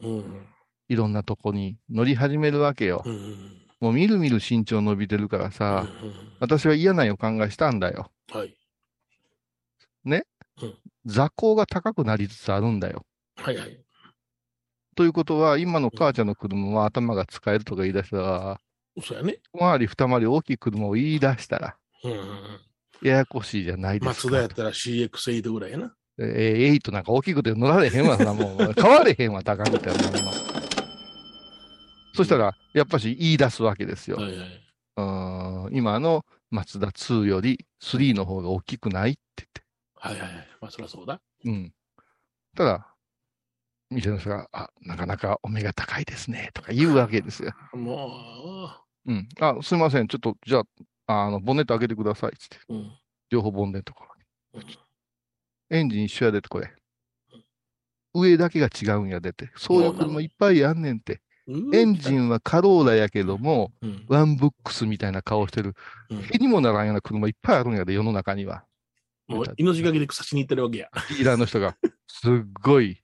[0.89, 3.05] いろんなとこに乗り始めるわけよ。
[3.81, 5.87] もうみるみる身長伸びてるからさ、
[6.39, 8.11] 私は嫌な予感がしたんだよ。
[8.31, 8.57] はい。
[11.07, 13.07] 座高が高くなりつつあるんだよ。
[13.37, 13.81] はいはい。
[14.97, 18.61] ということは、今の母ちゃんの車は頭が使えるとか言い出したら、
[19.03, 19.39] そうやね。
[19.55, 22.13] 一回り二回り大きい車を言い出したら、うん
[23.03, 24.11] ややこしいじゃないですか。
[24.11, 25.95] マツダやったら CX8 ぐらいやな。
[26.19, 28.73] えー、8なんか大きくて乗られへんわ、な もう。
[28.75, 30.03] 変われへんわ、高みたいな。
[32.15, 34.19] そしたら、やっぱし言い出すわけですよ。
[34.19, 34.49] はいはい。
[34.97, 39.47] うーん今のマツダ2より3の方が大きくないって
[40.01, 40.49] はいはいはい。
[40.61, 41.21] まあ、そりゃそうだ。
[41.45, 41.63] 言って。
[41.63, 41.73] うん。
[42.57, 42.90] ただ、
[43.91, 47.53] 店の人が、あ、なかなかお目が高いですね、とか言うわけですよ。
[47.75, 48.71] も
[49.07, 49.29] うん。
[49.41, 50.09] あ、すいません。
[50.09, 50.63] ちょっと、じゃ
[51.07, 52.33] あ、あの、ボンネット開けてください。
[52.37, 52.59] つって。
[52.69, 52.93] う、うん。
[53.31, 54.11] 両方ボンネットから。
[54.55, 54.65] うん
[55.73, 56.69] エンジン一緒やでって、これ。
[58.13, 59.53] 上だけが違うんやでって。
[59.55, 61.21] そういう車いっぱいあんねんって。
[61.73, 65.75] エンジンはカローラやけども、うん、ワンブックスみたいな顔してる。
[66.11, 68.65] うん手にもならんような車いっぱいあるんやで、世の中には。
[69.29, 70.91] もう命がけで草しに行ってるわけや。
[71.11, 71.77] ディーラーの人が、
[72.09, 72.97] すっごいうん、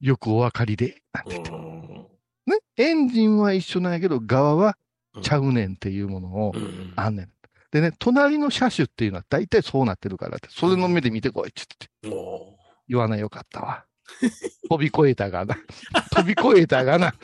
[0.00, 1.50] よくお分かりで、なんてう言って。
[1.50, 2.06] ん
[2.46, 4.76] ね、エンジンは一緒なんやけど、側は
[5.22, 7.32] ちゃうねんっていうものをうんあんねん。
[7.70, 11.62] でね、隣の車種っていうのは大体そうなってるからって、それの目で見てこいって
[12.02, 12.56] 言ってお
[12.88, 13.84] 言わないよかったわ。
[14.68, 15.56] 飛び越えたがな。
[16.14, 17.14] 飛び越えたがな。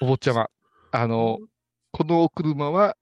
[0.00, 0.50] お坊ちゃま、
[0.92, 1.38] あの、
[1.90, 2.94] この車はうん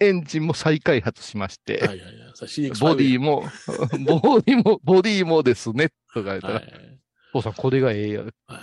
[0.00, 2.32] エンジンも再開発しまして、ーはいはいはい。
[2.34, 3.44] さ CX5 ボディも、
[4.20, 6.98] ボディも、ボディもですね、とか言ったら、はい
[7.32, 8.22] 父さんこれがええよ。
[8.46, 8.60] はい。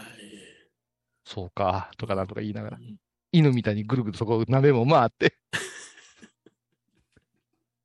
[1.23, 2.97] そうか、とかなんとか言いながらう、ん
[3.31, 5.35] 犬みたいにぐるぐるそこ鍋も回って。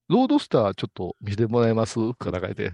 [0.09, 1.95] ロードスターちょっと見せてもらえます？
[1.95, 2.73] とかなんか言って、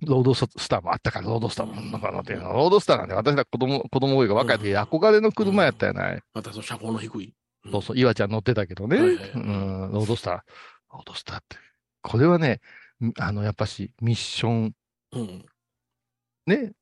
[0.00, 6.22] ロードスターもあったから、ロードスターもなんか乗ってロードスターなんで私ら子供、子供が若い時憧れの車やったやない。
[6.32, 7.34] またその車高の低い。
[7.70, 8.96] そうそう、岩ちゃん乗ってたけどね。
[8.98, 10.34] はいはいはいうん、ロードスター。
[10.92, 11.56] ロードスターって。
[12.02, 12.60] これはね、
[13.18, 14.74] あの、やっぱし、ミッション、
[15.12, 15.46] うん。
[16.46, 16.72] ね、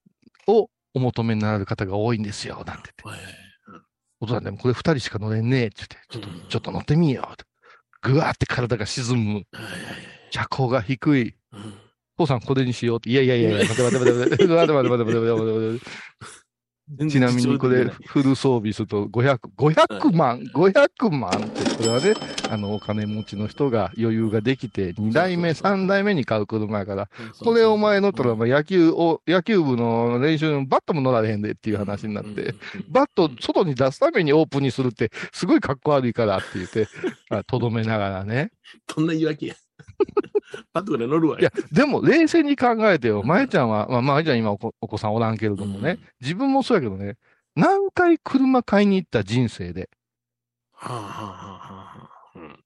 [0.47, 3.17] をお求めになる方が多いんですよ、なんて言って。
[3.17, 3.47] はいはい
[4.19, 7.45] お父さんでもこれ二人しか乗れんねえって言って、ちょっと、ちょっと乗ってみようって。
[8.01, 9.35] ぐわーって体が沈む。
[9.53, 9.83] はいはいはい。
[10.31, 11.37] 車高が低い。
[11.53, 11.75] うん
[12.17, 13.11] 父さんこれにしようって。
[13.11, 16.46] いやいやいやいや、待て待て待て待て 待て待て待て待て待て待て
[17.11, 22.15] ちなみにこれフル装備すると500、500万、500万って、これはね、
[22.49, 27.09] あの、お金持ちの人が余裕ができて、2代目、3代目に買う車やから、
[27.41, 32.55] これお前乗ったら、まあ野球を、野球部の練習のバットも乗られへんでっていう話になって、
[32.89, 36.87] バット外に出すためにオープンにするって、すごいかっこ悪いからって言って、
[37.31, 38.53] あとどめながらね。
[38.95, 39.57] どんな言い訳や。
[40.73, 47.17] パッとから乗るわいや、でも冷静に考えてよ、まえちゃんは、まあ、まえちゃん今お子さんおらんけれどもね、自分もそうやけどね、
[47.55, 49.89] 何回車買いに行った人生で。
[50.73, 52.39] はあはあはあはあ。
[52.39, 52.66] うん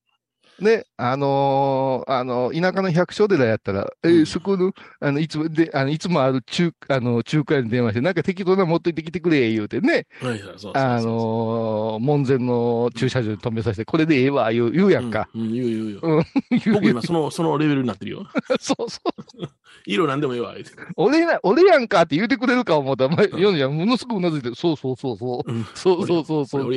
[0.60, 15.28] で、あのーあの、田舎の百姓寺やったら、えーそこの、あの、いつも、で、あの、いつもある中、あの、中華屋に電話して、なんか適当なの持って行ってきてくれ、言うてね、はいはいそうそうそうあのー門前の駐車場に止めさせて、これでええわ、言う、言うやんか。
[15.34, 16.16] うんうん言う言う言う。
[16.16, 18.26] うん言う僕今その、そのレベルになってるよ。
[18.60, 19.00] そうそ
[19.38, 19.48] う。
[19.86, 20.54] 色なんでもええわ。
[20.96, 25.50] 俺や、俺やんかって言うてくれるか思ったら、まあ、ヨネちゃんものすごくうなずいてる、そうそうそうそう。
[25.50, 26.72] うんそうそうそうそう。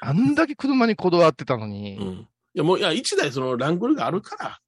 [0.00, 2.28] あんだけ車にこだわってたのに、うん。
[2.58, 4.58] いやもう、いや、一台そのランクルがあるから、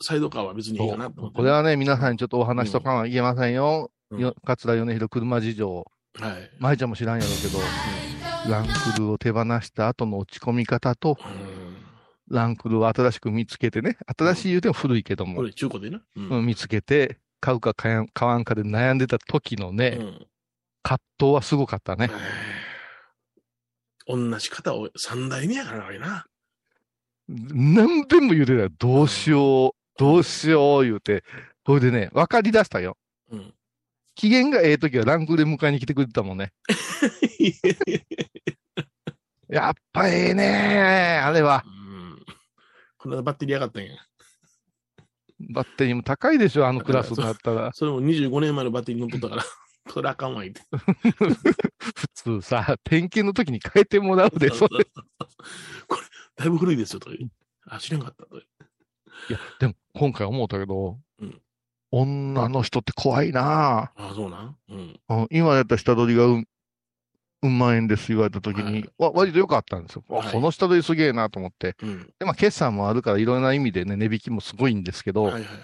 [0.00, 1.30] サイドカーは別にいいかなと。
[1.32, 3.90] これはね、皆さんにちょっとお話しとかはいけませんよ。
[4.10, 5.84] うんよ桂米広車事情。
[6.18, 6.50] はい。
[6.60, 7.58] 舞ちゃんも知らんやろうけど、
[8.50, 12.34] ランクルを手放した後の落ち込み方と、うん。
[12.34, 16.00] ランクルを新しく見つけてね、新しい言うても古いけども、これ中古でな。
[16.16, 20.26] うんうん見つけて、買うか買わん買わんかで悩んでた時のね、うん
[20.82, 22.08] 葛藤はすごかったね。
[24.06, 26.24] 同じ方を三代目やからな、あれな。
[27.28, 28.68] 何遍も言うてたよ。
[28.78, 31.24] どうしよう、どうしよう言うて。
[31.66, 32.96] それでね、分かり出したよ。
[33.30, 33.54] うん。
[34.14, 36.52] 機嫌がええ時はランクルで迎えに来てくれてたもんね。
[39.48, 41.64] やっぱええねあれは。
[41.66, 41.74] うん
[43.04, 43.90] こんなバッテリー上がったんや。
[45.50, 47.70] バッテリーも高いでしょ、あのクラスになったら。
[47.76, 49.44] それも25年前のバッテリー乗っとったから、
[49.92, 50.62] それあかんわ、言って。
[51.94, 54.86] 普通さ、点検の時に変えてもらうで、それ。
[55.86, 56.00] これ、
[56.36, 57.30] だいぶ古いですよ、とか言う。
[57.66, 58.38] あ、知らんかったと。
[58.38, 58.42] い
[59.30, 61.40] や、でも今回思ったけど、うん
[61.96, 64.56] 女の人って怖いなあ、そうなん？
[64.68, 65.00] うん。
[65.08, 66.48] うん今やった下取りがうん、
[67.42, 70.04] うん万円です言われた時に、はいわ割と良かったんですよ。
[70.08, 71.76] わはいこの下取りすげえなと思って。
[71.80, 72.12] うん。
[72.18, 75.54] で、まあ、決算もあるからいろんな意味でね、値引きもすごいんですけど、はいはいはい。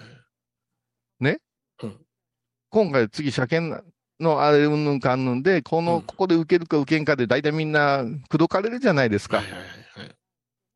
[2.69, 3.83] 今回次車検
[4.21, 9.37] のあれうんぬんかんぬんで、この、うんここで受けるか受けんかで大体みんな口説かれるじゃないですか。
[9.37, 10.15] はいはいはいはい。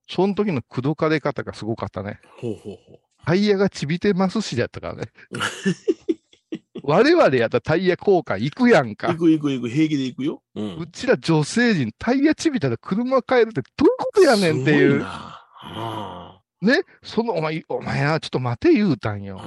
[0.07, 2.19] その時の口説かれ方がすごかったね。
[2.39, 5.03] ほうほうほタイヤがちびてますしだったからね。
[6.83, 8.95] 我々やったらタイヤ交換行くやんう。
[8.95, 9.17] か行。
[9.17, 10.43] く行く行く、平気で行くよ。
[10.53, 10.61] う。
[10.61, 14.91] うんちら女性陣、タイヤちびたら車変えるってどういうことやねんっていう。
[14.91, 16.83] すごいなあね？
[17.03, 19.41] その、お前、お前な、ちょっと待て言うたんよ。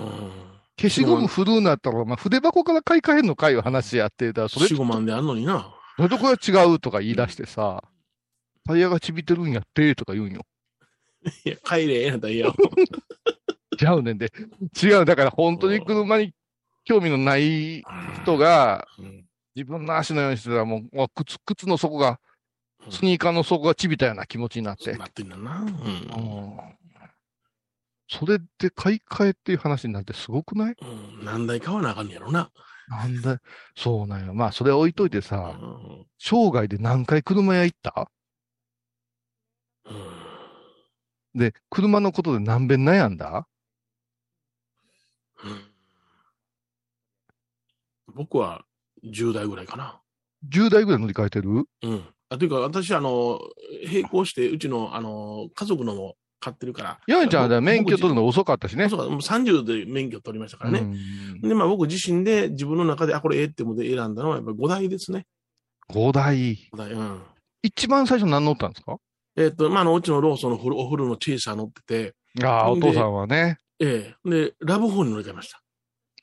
[0.81, 5.75] 消しゴムフルーなったら、お前筆箱から買い替えんのかいう話やってたら、それ、4、5万であんのにな。
[5.97, 7.85] それとこれは違うとか言い出してさ、
[8.69, 10.43] タイヤがちびてるんやって、とか言うんよ。
[11.45, 12.55] いや、帰れ、ええなタイヤを。
[13.81, 14.31] 違うねんで。
[14.83, 15.05] 違う。
[15.05, 16.35] だから本当に車に
[16.85, 17.83] 興味のない
[18.23, 19.25] 人が、うん
[19.57, 22.21] 自分の足のようにしてたらもう、靴、靴の底が、
[22.91, 24.93] スニーカーの底がちびたような気持ちになって。
[24.97, 25.63] なってんだな。
[25.63, 25.69] うん。
[25.69, 26.59] うん
[28.07, 30.77] それで買い替えっていう話になってすごくない？
[30.81, 31.25] うん。
[31.25, 32.53] 何台買わなあかんねやろな。
[32.89, 33.39] なんで、
[33.77, 34.33] そうなんよ。
[34.33, 36.07] まあ、それ置いといてうさ、ん。
[36.19, 37.93] 生涯で何回車屋行った？
[37.97, 38.07] うん
[41.35, 43.47] で、車のことで何遍悩んだ？
[45.45, 45.61] うん
[48.15, 48.65] 僕は
[49.05, 50.01] 10代ぐらいかな。
[50.51, 51.51] ?10 台ぐらい乗り換えてる？
[51.83, 52.05] うん。
[52.31, 53.39] あというか、私、あの、
[53.87, 56.99] 並行して、うちの、あの、家族のも買ってるから。
[57.07, 58.89] ヨネちゃんは免許取るのの遅かったしね。
[58.89, 60.81] そうか、もう30で免許取りましたからね。
[60.81, 60.85] う
[61.47, 65.27] んで、まあ僕自身で自分の中で、あ、これええって思って選んだのはやっぱ5台ですね。
[65.91, 66.69] 5台。
[66.73, 66.93] 5台。
[66.93, 67.23] うん。
[67.63, 68.97] 一番最初何乗ったんですか？
[69.39, 73.59] えっと、まあ、あの、うちのローソンのフルお風呂のチェイサー乗ってて、ああ、おで父さんはね。
[73.81, 75.63] ええで、ラブ4に乗り換えました。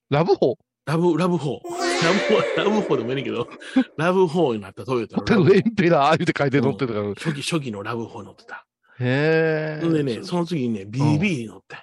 [0.09, 1.59] ラブホラブ、ラブ4。
[1.63, 3.47] ラブ4、ラブ4でもいいねんけど、
[3.97, 7.07] ラブ4になったトヨタホテのラブルエンペラー言うて書いて乗ってたから。
[7.15, 8.67] 初期、初期のラブ4に乗ってた。
[8.99, 9.89] へえ。
[9.89, 11.77] でね、その次にね、BB に乗って。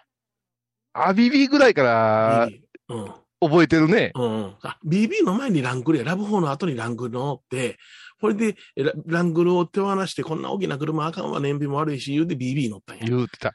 [0.92, 2.48] あ、BB ぐらいから
[2.88, 3.12] うん。
[3.40, 4.12] 覚えてるね。
[4.14, 7.78] うんう BB の前にランクルや、ラブ4の後にランクル乗って、
[8.22, 13.04] これでえラランクルを手放して、こんな大きな車あかんわ、燃費も悪いし、言うて BB 乗ったんや。
[13.04, 13.52] 言うてた。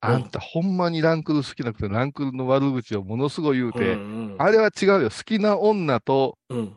[0.00, 5.10] あんた、ほんまにランクル好きなくて、ランクルの悪口をものすごい言うて、うんあれは違うよ。
[5.10, 6.58] 好きな女とうん。
[6.58, 6.76] うん。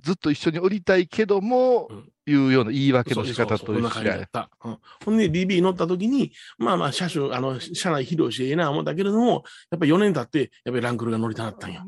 [0.00, 4.50] ずっと一緒に降りたいけども、うんいうような言い訳の仕方そうそうそんなと一緒や感じだった。
[4.64, 11.84] うん、ほんで BB 乗った時に、まあまあ車種、あの、車内披露してええな思ったけれども、やっぱり4年経って、やっぱりランクルが乗りたかったんよ。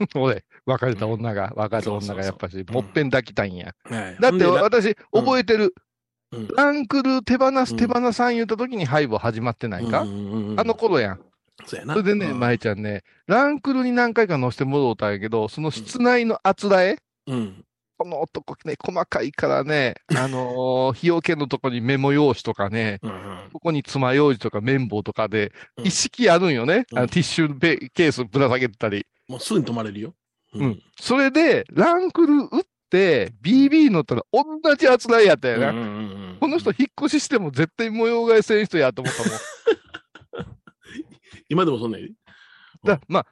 [0.14, 3.74] 俺、別れた女が、別れた女がやっぱし、もっぺん抱きたいんや。
[3.84, 5.74] はいだって私、覚えてる。
[6.32, 6.48] うん。
[6.48, 7.76] ランクル手放すうん。
[7.78, 11.20] 手放さん言った時にハイボ始まってないか、あの頃やん。
[11.66, 12.40] それでね、うん。
[12.40, 17.64] 舞ちゃんね、ランクルに何回か乗せてもろうたんやけど、その室内のあつらえ、うん。
[17.96, 23.50] この男ね、細かいからね、 あのー日よけのとこにメモ用紙とかね、うんうん。
[23.52, 25.86] ここに爪楊枝とか綿棒とかで、うん。
[25.86, 26.86] 一式あるんよね。
[26.90, 26.98] うん。
[26.98, 29.06] あのティッシュベケースぶら下げてたり。
[29.28, 30.14] もうすぐに止まれるよ。
[30.54, 30.82] うん。
[31.00, 34.44] それで、ランクル打って、BB 乗ったら同
[34.76, 35.70] じあつらいやったよな。
[35.70, 39.38] うんうんうんうんこの人引っ越ししても絶対模様替えせん人やと思ったもん。
[41.48, 42.12] 今でもそんなんやで
[42.84, 43.26] だまあ、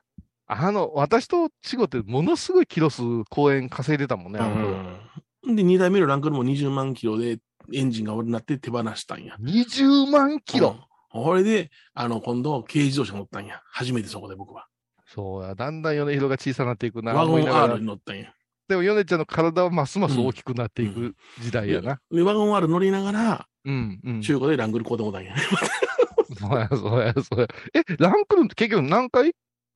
[0.46, 4.68] あの、私と仕事ってものすごいキロ数公演稼いでたもんね、あの頃。
[4.68, 7.38] うんで、2代目のランクルも20万キロで
[7.72, 9.36] エンジンが俺になって手放したんや。
[9.40, 10.76] 20万キロ。
[11.14, 11.22] うん。
[11.24, 13.60] これで、あの、今度、軽自動車乗ったんや。
[13.66, 14.68] 初めてそこで僕は。
[15.14, 17.12] そうや、だんだん米広が小さくなっていくな。
[17.12, 18.32] ワゴン R らに乗ったんや。
[18.68, 22.00] でも米ちゃんの体はますます大きくなっていく時代やな。
[22.10, 24.22] で、ワゴン R 乗りながら、うん、うん。
[24.22, 25.34] 中古でランクル買うてもうたんや。
[26.38, 27.48] そうや、そうや、そうや。
[27.74, 29.24] え、ランクルって結局何回？
[29.26, 29.32] ね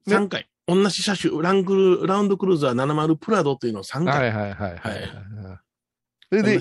[0.06, 0.48] 3回。
[0.66, 4.30] 同じ車種、ランクル、ラウンドクルーザー70プラドっていうのを3は回。
[4.30, 4.92] いはいはいはい。
[4.92, 5.58] はい
[6.28, 6.58] それで。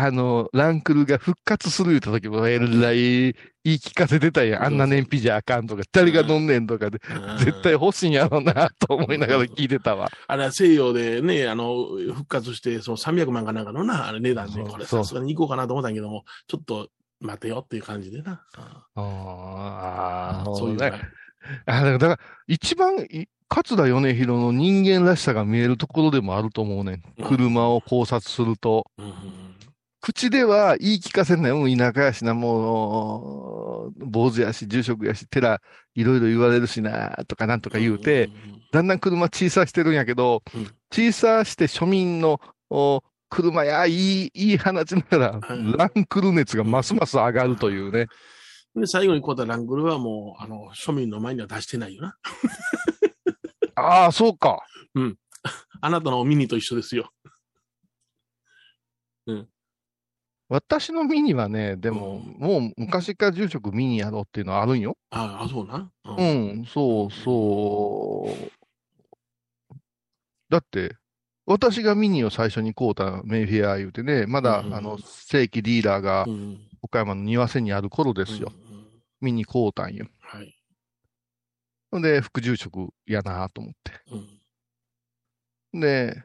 [0.00, 3.34] あの、ランクルが復活する言った時も、えらい
[3.64, 4.64] 言い聞かせてたやん。
[4.64, 10.08] あんな燃費じゃあかんとか、誰が乗んねんとかで、うん絶対欲しいんやろうな、と思いながら聞いてたわ。
[10.28, 11.74] あれは西洋でね、あの、
[12.14, 18.44] 復活して、その300万かなんかのな、あれ値段で、これさすがに行こうかなと思ったんやけども、ちょっと待てよっていう感じでな。
[18.94, 20.92] ああ、そういうね。
[21.66, 27.02] あだから、一番い、勝田米広の人間らしさが見えるところでもあると思うねん。
[27.18, 28.88] うん車を考察すると。
[28.96, 29.47] うんうん
[30.00, 31.52] 口では言い聞かせんねん。
[31.52, 35.60] うん、田舎やしな、もう、坊主やし、住職やし、寺、
[35.94, 38.30] いろいろ言われるしな、とかなんとか言うて、、
[38.72, 48.06] だんだん車小さしてるんやけどうん、小さして庶民の、お車や、いい、いい話ながら、はいランクル熱がますます上がるというね。
[48.76, 52.16] で、最後に買ったランクルはもう、あの、庶民の前には出してないよな。
[53.74, 54.60] ああ、そうか。
[55.80, 57.10] あなたのミニと一緒ですよ。
[60.48, 64.96] 私のミニはね、でも、もう昔から住職ミニやろうっていうのはあるんよ。
[65.10, 65.90] ああ、そうな。
[66.04, 66.24] うう
[66.62, 69.76] ん、そうそう。
[70.48, 70.96] だって、
[71.44, 76.60] 私がミニを最初に買うたメイフェア言うてね、まだ、うんあの、正規リーダーがうん。
[76.80, 78.52] 岡山の庭瀬にある頃ですよ。
[78.70, 78.72] うん。
[78.72, 78.78] うん
[79.20, 80.06] ミニ買うたんよ。
[80.20, 80.54] はい。
[81.90, 83.92] ほんで、副住職やなと思って。
[85.72, 85.80] うん。
[85.80, 86.22] で、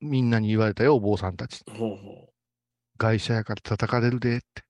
[0.00, 1.64] みんなに言われたよ、お坊さんたち。
[1.68, 2.32] ほうほ
[2.98, 4.62] 外車やから叩かれるでって、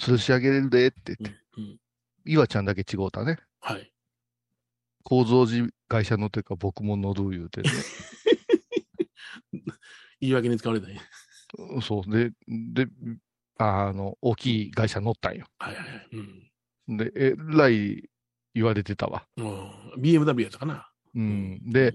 [0.00, 1.76] 吊るし上げれるでって言って、うん。
[2.24, 3.38] 岩ちゃんだけ違うたね。
[3.60, 3.90] はい。
[5.02, 7.70] 構造寺会社乗ってるから僕も乗る言うてね。
[10.20, 11.00] 言い訳に使われたね。
[11.58, 12.10] うんそう。
[12.10, 12.88] で、で、
[13.58, 15.46] あの、大きい会社乗ったんよ。
[15.58, 16.08] はいはいはい。
[16.88, 16.96] うん。
[16.96, 18.08] で、えらい
[18.54, 19.26] 言われてたわ。
[19.36, 20.90] うん BMW やったかな。
[21.14, 21.70] うん。
[21.70, 21.94] で、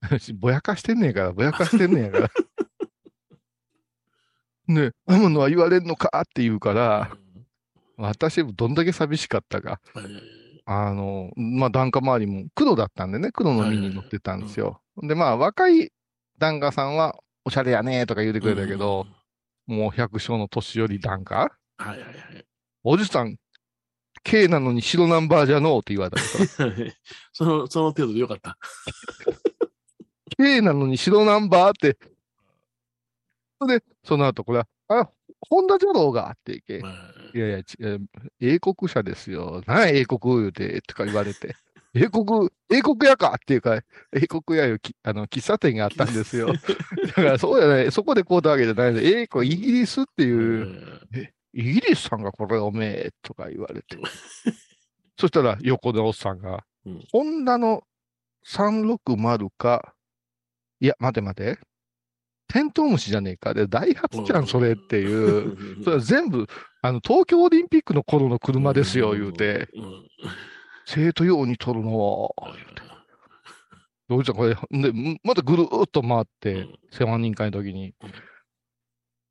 [0.34, 2.30] ぼやかしてんねやから、ぼやかしてんねやから。
[4.66, 7.10] ね、天野は言われんのかって言うから、
[7.96, 9.80] 私もどんだけ寂しかったか。
[10.66, 14.80] あの、まあ、檀家周りも黒だったんでね、黒の身に乗ってたんですよ。
[15.02, 15.92] で、まあ、若い
[16.38, 19.06] 檀家さんは、おしゃれやねとか言うてくれたけど、
[19.66, 22.44] もう百姓の年寄り檀家はいはいはい。
[22.82, 23.36] おじさん、
[24.22, 26.92] K なのに白ナンバーじゃのうって言われたから。
[27.32, 28.56] その、その程度でよかった。
[30.38, 31.98] K なのに白ナンバーって。
[33.66, 35.10] で、その後、これは、あ、
[35.48, 36.82] ホンダじゃろうがって言
[37.32, 37.38] け。
[37.38, 37.98] いやいや、
[38.40, 39.62] 英国車ですよ。
[39.66, 41.56] 何や英国言うて、とか言われて。
[41.94, 43.80] 英国、英国屋かっていうか、
[44.12, 46.48] 英国屋いうきあの喫茶店があったんですよ。
[47.06, 49.00] だからそうやね、そこでこうたわけじゃないの。
[49.00, 51.00] 英国、イギリスっていう、
[51.52, 53.96] イギリスさんがこれおめえとか言われて。
[55.16, 57.84] そしたら横のおっさんが、うんホンダの
[58.44, 59.94] 360か、
[60.80, 61.58] いや、待て待て。
[62.48, 63.54] テントウムシじゃねえか。
[63.54, 65.82] で、ダイハツじゃん、それっていう。
[65.82, 66.46] それは全部、
[66.82, 70.08] あの、東京オリンピックの頃の車ですよ、言うて、うん。
[70.86, 72.30] 生徒用に撮るのは、
[74.08, 77.94] どうじゃん、これ、で、んまたぐるーっと回って、世話人会の時に。
[78.02, 78.12] うん、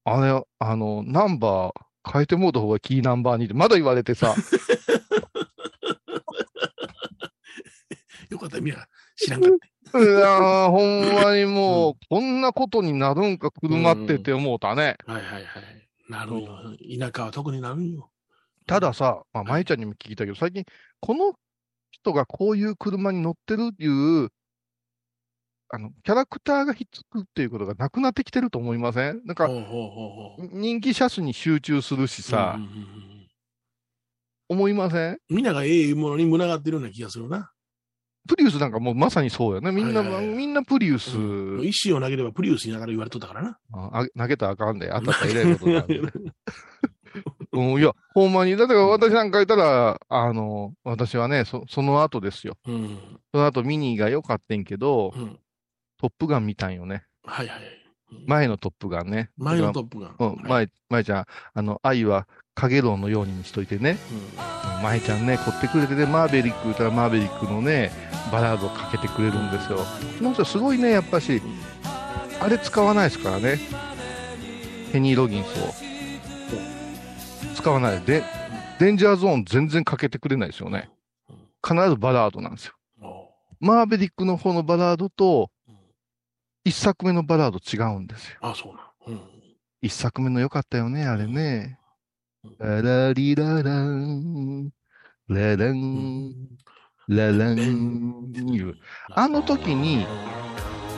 [0.06, 4.36] あれ、あの、ナンバー変えてもうた方がキーナンバーにって、まだ言われてさ、
[8.30, 8.86] よかった、みや、
[9.16, 9.73] 知らんかった。
[9.96, 14.98] いやーほんまにもう、こんなことになるんか、車ってって思うたね。
[15.06, 15.90] はいはいはい。
[16.10, 16.60] なるよ。
[17.00, 18.10] 田舎は特になるんよ。
[18.66, 20.66] たださ、まあ、舞ちゃんにも聞いたけど、最近、
[21.00, 21.34] この
[21.92, 23.88] 人がこういう車に乗ってるってい
[24.26, 24.30] う、
[25.70, 29.22] あの、キャラクターがひっつくっていうことがなくなってきてると思いません？
[29.26, 29.48] なんか。
[29.48, 32.60] 人気車種に集中するしさ
[34.50, 35.18] 思いません？
[35.30, 37.52] みんながええものに群がってるような気がするな。
[38.28, 39.72] プリウスなんかもうまさにそうやね。
[39.72, 43.58] みんな、はいはいはいみんなプリウス、うん石を投げればプリウスにながら言われとったからな。
[43.74, 46.34] ああ投げたらあかんで、当たったらえらいことになる。
[47.54, 48.58] うん、いや、ほんまに。
[48.58, 52.58] だから私なんかいたら、あの、私はね、そその後ですよ。
[52.66, 52.98] うん。
[53.32, 55.40] その後ミニが良かったんけど、うん。
[56.00, 57.06] トップガン見たんよね。
[57.24, 57.60] はいはい。
[58.28, 59.30] 前のトップガンね。
[59.38, 60.16] 前のトップガン。
[60.20, 63.98] うん、はい前、前ちゃん、あの、愛は、かげろうのようにしといてね。
[64.38, 67.90] うん前ちゃんね、凝ってくれてね、マーベリック言ったらマーベリックのね、
[68.34, 69.78] バラードをかけてくれるんですよ。
[69.78, 71.42] この人すごいね、やっぱし、
[72.42, 73.60] あれ使わないですからね。
[74.92, 75.74] ヘニー・ロギンスを。
[77.56, 78.02] 使わない。
[78.02, 78.24] で、
[78.78, 80.90] デンジャーゾーン全然かけてくれないですよね。
[81.66, 82.74] 必ずバラードなんですよ。
[83.02, 83.30] お
[83.62, 85.76] マーベリックの方のバラードとうん、
[86.66, 88.38] 一作目のバラード違うんですよ。
[88.42, 88.74] あ、そう
[89.08, 89.18] なん。
[89.18, 89.22] うん。
[89.82, 91.83] 一作目の良かったよね、あれねうん。
[92.60, 94.70] ララリララン、
[95.30, 96.34] ララうン、ん
[97.08, 98.76] ララン、いう。
[99.12, 100.06] あの時に、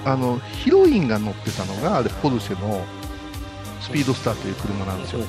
[0.05, 2.83] あの、ヒロインが乗ってたのが、あれ、ポルシェの
[3.79, 5.21] スピードスターという車なんですよ。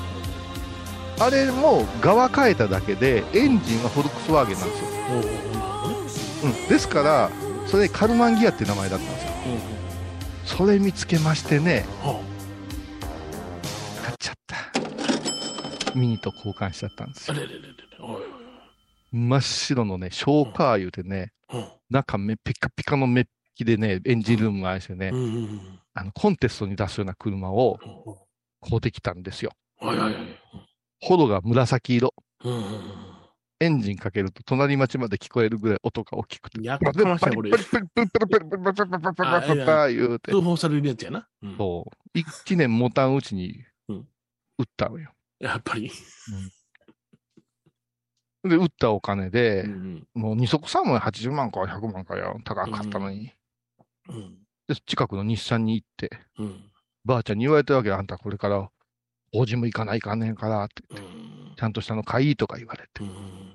[1.19, 4.87] あれも側変えただけで、エンジンはフォルクスワーゲンなんですよ。
[6.43, 6.67] おうん。
[6.67, 7.29] ですから、
[7.67, 9.29] それカルマンギアっていう名前だったんですよ。
[10.45, 12.19] それ見つけましてね、は
[14.03, 14.57] 買っちゃった。
[15.97, 17.37] ミニと交換しちゃったんですよ。
[17.37, 17.73] あれれれれれ。
[17.99, 18.23] おいおい
[19.11, 21.63] 真っ白のね、ショーカー言うてね、おい。
[21.89, 27.89] 中めピカピカのメッキでね、エンジンルームもあるしてねうん。、うんうんあの、コンテストに出すような車をうん。
[27.89, 28.27] お
[28.61, 29.51] 買うてきたんですよ。
[29.79, 30.23] はいはいはい。
[31.01, 32.13] ホロが紫色。
[32.43, 32.63] うんうん
[33.59, 36.59] エンジンかけると隣町まで聞こえるぐらい音が大きくて。
[36.59, 36.65] うん。
[36.65, 37.57] やっかましたよ、これパ。
[37.57, 40.31] リパリパリパリパリパリパリパリパリパリパリパリ言うて。
[40.31, 41.27] 通報されるやつやな。
[41.41, 42.19] うんそう。
[42.19, 44.07] 一年持たんうちにうん
[44.59, 45.11] 売ったのよ。
[45.39, 45.91] やっぱり。
[48.43, 53.31] で、売ったお金でう、んもう二足三万80万か100万かや、高かったのに。
[54.09, 56.71] うんで、近くの日産に行って、うん
[57.05, 58.69] ばあちゃんに言われてるわけよあんたこれから、
[59.31, 63.03] 法事も行かないかんねんからって、うんちゃんとしたの買いとか言われて。
[63.03, 63.53] うん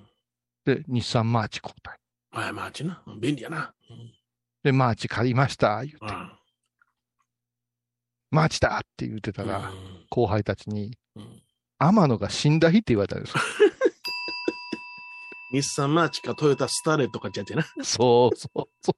[0.64, 1.98] で、日産マーチ交代。
[2.30, 3.02] はい、マーチな。
[3.20, 3.74] 便利やな。
[3.90, 4.12] うん
[4.62, 6.06] で、マーチ借りました、言うて。
[6.08, 6.38] あ
[8.30, 11.42] マーチだって言ってたあら、うん後輩たちに、うん
[11.86, 13.42] 天野が死んだ日って言われたんですよ。
[15.52, 17.66] 日産マーチかトヨタスターレットかってやつやな。
[17.82, 18.96] そうそうそう。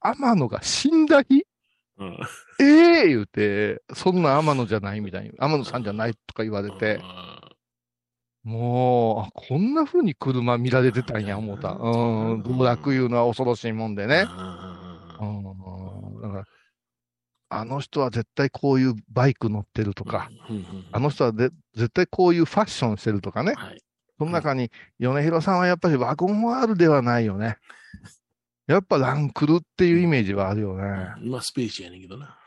[0.00, 1.44] 天野が死んだ日？
[1.98, 2.18] うん
[2.60, 7.00] ええ言うて、そんな天野じゃないみたいに、天野さんじゃないとか言われて、
[8.42, 11.72] もう、あこんな風に車見られてたんや、思った。
[11.72, 14.26] うん、道楽いうのは恐ろしいもんでね。
[14.26, 14.89] ううん
[17.50, 20.30] あの人は絶対こういうバイク乗ってるとか、
[20.92, 23.54] あの人はで絶対こういうファッションしてるとかね。
[23.56, 23.82] はい。
[24.18, 27.56] その中に、米広さんはやっぱりワゴンワールではないよね。
[28.66, 30.84] やっぱランクルっていうイメージはあるよね。
[31.22, 32.38] 今スペーシーやねんけどな。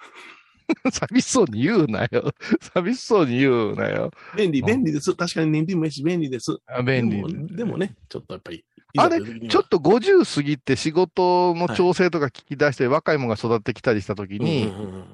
[0.91, 2.31] 寂しそうに言うなよ。
[2.73, 4.11] 寂しそうに言うなよ。
[4.37, 5.13] 便利、うん便利です。
[5.15, 6.57] 確かに燃費もいいし、便利です。
[6.67, 8.63] あ便利でもでもね、ちょっとやっぱり。
[8.97, 15.05] あれちょっと50過ぎて仕事の調整とか聞き出して若いもんが育ってきたりしたときに、うんうんうん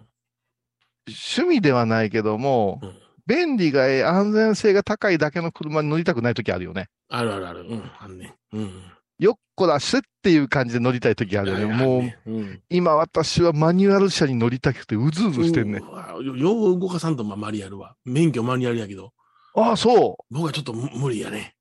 [1.11, 2.95] 趣味ではないけども、うん
[3.29, 6.89] 便利がええ安全性が高いだけの車に乗りたくないときあるよね。
[7.09, 7.59] あるあるある。
[7.61, 8.33] うん、あんね。
[8.51, 8.71] うん。
[9.19, 11.65] よっこらせっていう感じで乗りたいときあるよね。
[11.65, 15.79] もう、う、うん、今私はマニュアル車に乗りたくてうずうずしてんね。
[16.23, 17.95] よよう動かさんとまマニュアルは。
[18.03, 19.13] 免許マニュアルやけど、
[19.53, 21.53] ああ、そ僕はちょっと無無理やね。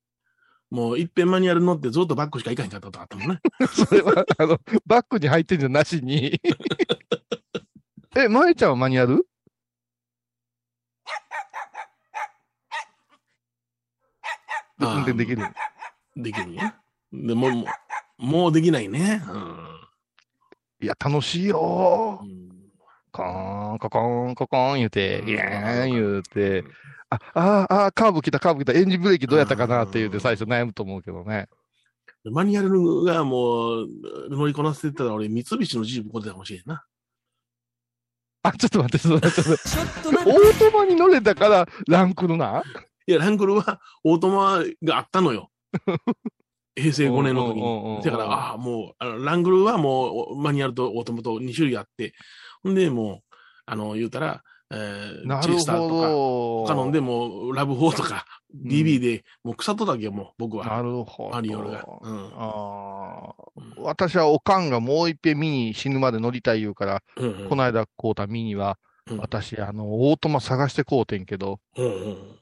[0.69, 3.39] もういっぺんマニュアル乗ってずっとバックしか行かへんかったことあったもんね。
[3.59, 3.67] う。
[3.67, 6.39] それは、あの、バックに入ってんじゃなしに。
[8.15, 9.25] え、まえちゃんはマニュアル？
[14.79, 15.43] で運転できる。
[16.15, 16.75] できるんや。
[17.11, 17.63] でもう、も
[18.19, 19.21] うもうできないね。
[20.81, 22.25] いや、楽しいよう。
[22.25, 22.48] ん。
[23.11, 26.63] コーン、ココーン、ココーン言うて、うんイエーン言うて、
[27.09, 31.47] あ、あー、あー、カーブ来た、カーブ来た、エンジンブレーキどうやったかなって言うて最初悩むと思うけどね。
[32.25, 33.87] マニュアルがもう
[34.29, 36.83] 乗りこなせてたら俺、三菱のジープこてたかもしれんな。
[38.43, 39.49] あ、ちょっと待って、ちょっと待って。
[39.69, 40.39] ちょっと待って。
[40.39, 42.63] オートマに乗れたから、ランクルな？
[43.07, 45.49] いや、ランクルはオートマがあったのよ。
[46.75, 48.03] 平成5年の時に。
[48.03, 52.13] だから、ああ、もう、あのラングルはもう、マニュアルとオートマと2種類あって、
[52.63, 53.35] で、もう、
[53.65, 56.73] あの、言うたら、えー、チェスターとか。
[56.73, 58.69] 他のんでもう、ラブ4とか、うん。
[58.69, 60.65] DB で、もう腐っとったわけよ、もう、僕は。
[60.65, 61.29] なるほど。
[61.31, 61.85] マリオルが。
[62.01, 62.31] うん。
[62.35, 63.33] あ
[63.77, 67.49] 私はおかんがもう一遍見に死ぬまで乗りたい言うから、うんうん。
[67.49, 68.77] この間買うたミニは、
[69.09, 69.17] うん。
[69.17, 72.39] 私、あの、オートマ探して買うてんけど、うんうん。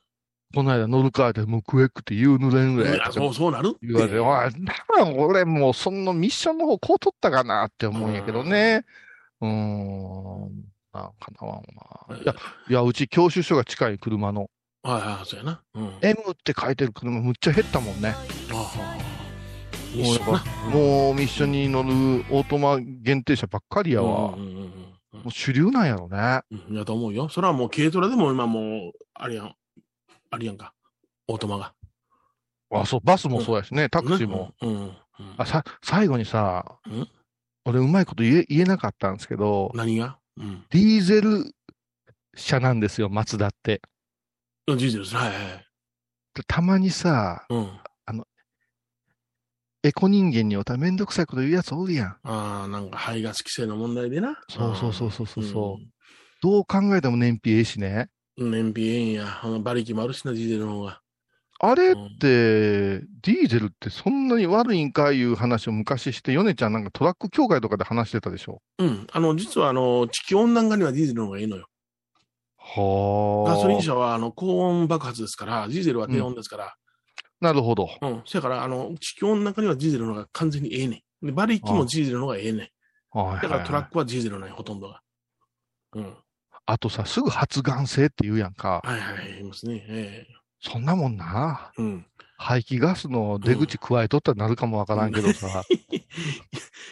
[0.53, 3.75] この間乗るからでもうクエックって言うぬれんぐらいいや、そう、そうなる？
[3.81, 8.85] 言われて、おい、なんか俺もうそのミッションの方こう取ったかなって思うんやけどね。
[9.41, 10.67] うーん。
[10.93, 12.17] なんかなわんな。
[12.17, 12.35] いや、
[12.69, 14.49] いや、うち教習所が近い車の、
[14.83, 15.61] はいはい、そうやな。
[15.75, 15.83] うん。
[16.01, 18.15] M って書いてる車むっちゃ減ったもんね。
[18.51, 19.07] ああ
[19.95, 21.89] もうやっぱうもうミッションに乗る
[22.29, 24.33] オートマ限定車ばっかりやわ。
[24.33, 26.41] うんうんうんうんもう主流なんやろね。
[26.69, 26.77] うん。
[26.77, 27.27] やと思うよ。
[27.29, 29.55] それはもう軽トラでも今もう、あれやん、
[30.29, 30.73] あれやんか。
[31.27, 31.73] オートマが。
[32.71, 34.53] あ、そう、バスもそうやしね、タクシーも。
[34.61, 34.69] うん。
[34.69, 34.83] うん。
[34.83, 34.93] うん
[35.37, 37.07] あ、さ、最後にさん、
[37.67, 40.17] 俺うまいこと言え、言えなかったんですけど、何が？
[40.37, 40.63] うん。
[40.69, 41.51] ディーゼル
[42.33, 43.81] 車なんですよ、マツダって。
[44.67, 45.15] ジーゼルです。
[45.17, 45.37] はいはい。
[46.33, 47.69] でたまにさ、うん。
[49.83, 52.07] エコ人間におったらめんどくさいこと言うやつおるやん。
[52.23, 54.39] ああ、なんか排ガス規制の問題でな。
[54.49, 55.85] そうそうそうそうそうそう
[56.41, 58.07] どう考えても燃費ええしね。
[58.37, 58.51] うん。
[58.51, 59.39] 燃費ええんや。
[59.43, 61.01] あの馬力もあるしな、ジーゼルの方が。
[61.59, 68.61] あれっうんて、ディーゼルってそんなに悪いんかいう話を昔して、ヨネちゃんなんかトラック協会とかで話してたでしょ？
[68.77, 69.07] うん。
[69.11, 71.67] あの、実はあの、地球温暖化にはディーゼルの方がいいのよ。
[72.57, 73.51] はあ。
[73.55, 76.75] ガソリン車はあの高温爆発ですから、ディーゼルは低温ですから、
[77.41, 77.89] なるほど。
[78.01, 78.21] うん。
[78.25, 81.25] そやから、あの、地球温暖化にはディーゼルの方が完全にええねん。
[81.25, 82.69] で、馬力もディーゼルの方がええねん。
[83.17, 83.91] はいだからトラック。
[83.91, 85.01] クはディーゼルなんや、ほとんどが。
[85.93, 86.17] うん。
[86.65, 88.81] あとさ、すぐ発がん性って言うやんか。
[88.83, 89.85] はいはい、言いますね。
[89.87, 90.27] え
[90.61, 91.71] そんなもんな。
[91.77, 92.05] えうん。
[92.39, 95.63] 排気ガスの出口加えとったらなるかもわからんけどさ。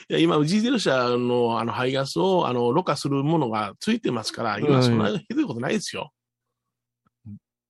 [0.10, 6.12] いや、今、ディーゼル車の、あの、排ガスを、あの、ろ過するものがついてますから、今、そんなひどいことないですよ。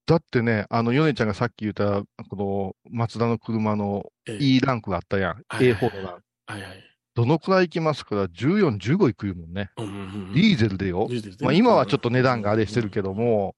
[0.06, 5.44] だってね、あの、ヨネちゃんがさっき言った、この、マツダの車のええ E ランクがあったやん。
[5.48, 6.24] はい A4 のランク。
[6.48, 6.84] はいはい。
[7.16, 8.16] どのくらい行きますか？
[8.16, 9.72] ら、14、15行くもんね。
[9.78, 9.96] うんうんう
[10.32, 10.34] ん。
[10.34, 11.08] ディーゼルでよ。
[11.10, 13.56] でまあ今はちょっと値段があれしてるけども、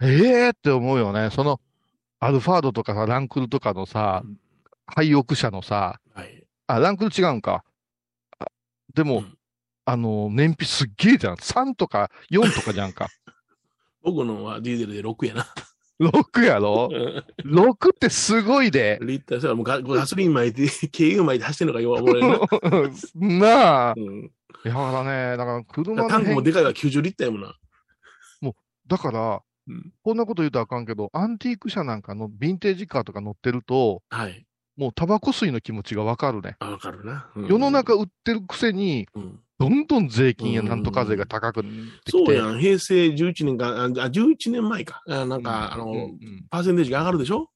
[0.00, 1.30] ええって思うよね。
[1.30, 1.60] その、
[2.18, 4.22] アルファードとかさ、ランクルとかのさ、
[4.86, 6.44] ハイオク車のさ、はい。
[6.66, 7.64] あ、ランクル違うんか。
[8.38, 8.46] あ
[8.94, 9.36] でも、うん
[9.86, 11.34] あの、燃費すっげえじゃん。
[11.34, 13.08] 3とか4とかじゃんか。
[14.02, 15.46] 僕のはディーゼルで6やな。
[16.00, 16.88] 6やろ
[17.44, 18.98] ?6 ってすごいで。
[19.02, 22.40] リッター、もうガガソリン巻いて、 軽油巻いて走ってんのか、今、俺な。
[23.50, 23.94] なあ。
[23.96, 24.30] うん。
[24.64, 27.54] だからね、だから車のタンクも変でかいから90リッターやもんな。
[28.86, 34.44] だから、うんこんなこと言うとあかんけど、アンティーク車なんかのヴィンテージカーとか乗ってると、はい。
[34.76, 36.56] もうタバコ吸いの気持ちがわかるね。
[36.60, 37.30] あわかるな。
[37.36, 42.10] うん世の中売ってるくせに、うんどんどん税金やうんなんとか税が高くなってきて。
[42.12, 42.58] そうやん。
[42.58, 45.02] 平成11年か、あ、あ11年前か。
[45.06, 47.50] あなんか、あの、うんうんパーセンテージが上がるでしょ？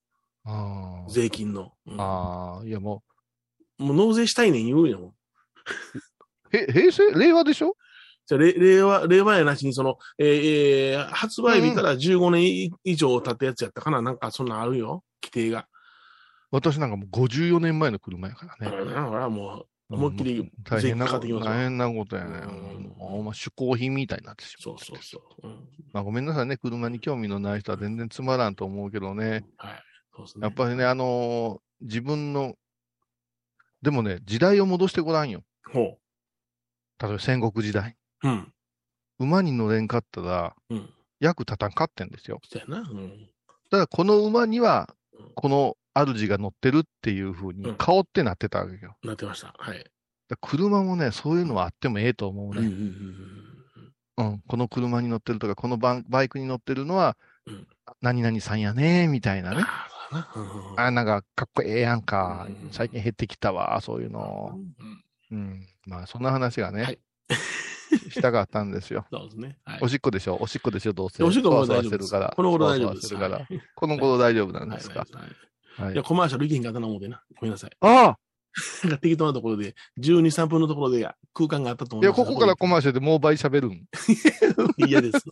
[0.44, 1.72] あー税金の。
[1.86, 3.02] うんあー、いやも
[3.78, 5.14] もう納税したいねん言うよ。
[6.52, 7.74] う、へ平成令和でしょ？
[8.26, 15.04] じゃ令和、令和やなしに、その、えーえー発売日から15年以上経ったやつやったかな、なんかそんなんあるよ。
[15.22, 15.68] 規定が。
[16.50, 18.84] 私なんかもう54年前の車やからね。
[18.86, 22.38] だからもう、思いっきり大変なこと、大変なことやね。
[22.38, 25.48] うんま嗜好品みたいになってしまそうそうそう。
[25.48, 29.44] うんまあごめんなさいね、車に興味のない人は全然つまらんと思うけどね。
[29.56, 29.82] はい。
[30.16, 30.44] そうですね。
[30.44, 32.54] やっぱりね、あのー自分の、
[33.82, 35.42] でもね、時代を戻してごらんよ。
[35.70, 35.98] ほ
[37.00, 37.96] 例えば戦国時代。
[38.24, 38.28] う。
[38.28, 38.52] うん。
[39.18, 40.90] 馬に乗れんかったら、うん。
[41.20, 42.40] 役立たんかってんですよ。
[42.50, 42.88] そうやな。
[42.88, 43.30] うん。
[43.70, 48.96] ただこの馬にはうん、この主が乗ってるっていう風にうん顔ってなってたわけよ。
[49.04, 49.54] なってました。
[49.56, 49.84] はい。
[50.40, 52.68] 車もね、そういうのはあってもええと思ううんうんね。
[54.16, 57.16] うんうん、この車に乗ってるとか、このバイクに乗ってるのは
[57.46, 57.66] うん、
[58.00, 59.58] 何々さんやね、みたいなうん。
[59.58, 59.64] ね。
[59.66, 60.32] あな。
[60.34, 62.70] うんうんあ、なんかかっこええやんかうん。
[62.72, 64.58] 最近減ってきたわ、そういうの。
[65.30, 65.66] うんうん。
[65.86, 66.98] まあ、そんな話がね、はい
[68.10, 69.06] したかったんですよ。
[69.10, 69.58] そうですね。
[69.64, 70.36] はいおしっこでしょ？
[70.40, 70.92] おしっこでしょ？
[70.92, 71.22] どうせ。
[71.24, 71.98] おしっこもそわそわ大丈夫です。
[71.98, 72.34] してるから。
[72.36, 73.08] この頃大丈夫です。
[73.08, 73.68] そわそわしてるからはい。
[73.74, 75.00] この頃大丈夫なんですか？
[75.00, 75.82] はい。
[75.86, 77.22] はいや、コマーシャルいけへんかったな思うてな。
[77.40, 77.70] ごめんなさい。
[77.80, 78.18] ああ
[78.84, 82.28] なんか適当なところで、12、3分のところで空間があったと思いや、います。
[82.28, 83.84] ここからコマーシャルでもう倍喋るん。
[84.86, 85.24] 嫌です。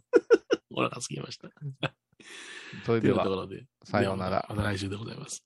[0.74, 1.48] お腹すきました。
[2.84, 3.64] それではというとこ、ろで。
[3.84, 5.44] さようならまた来週でございます。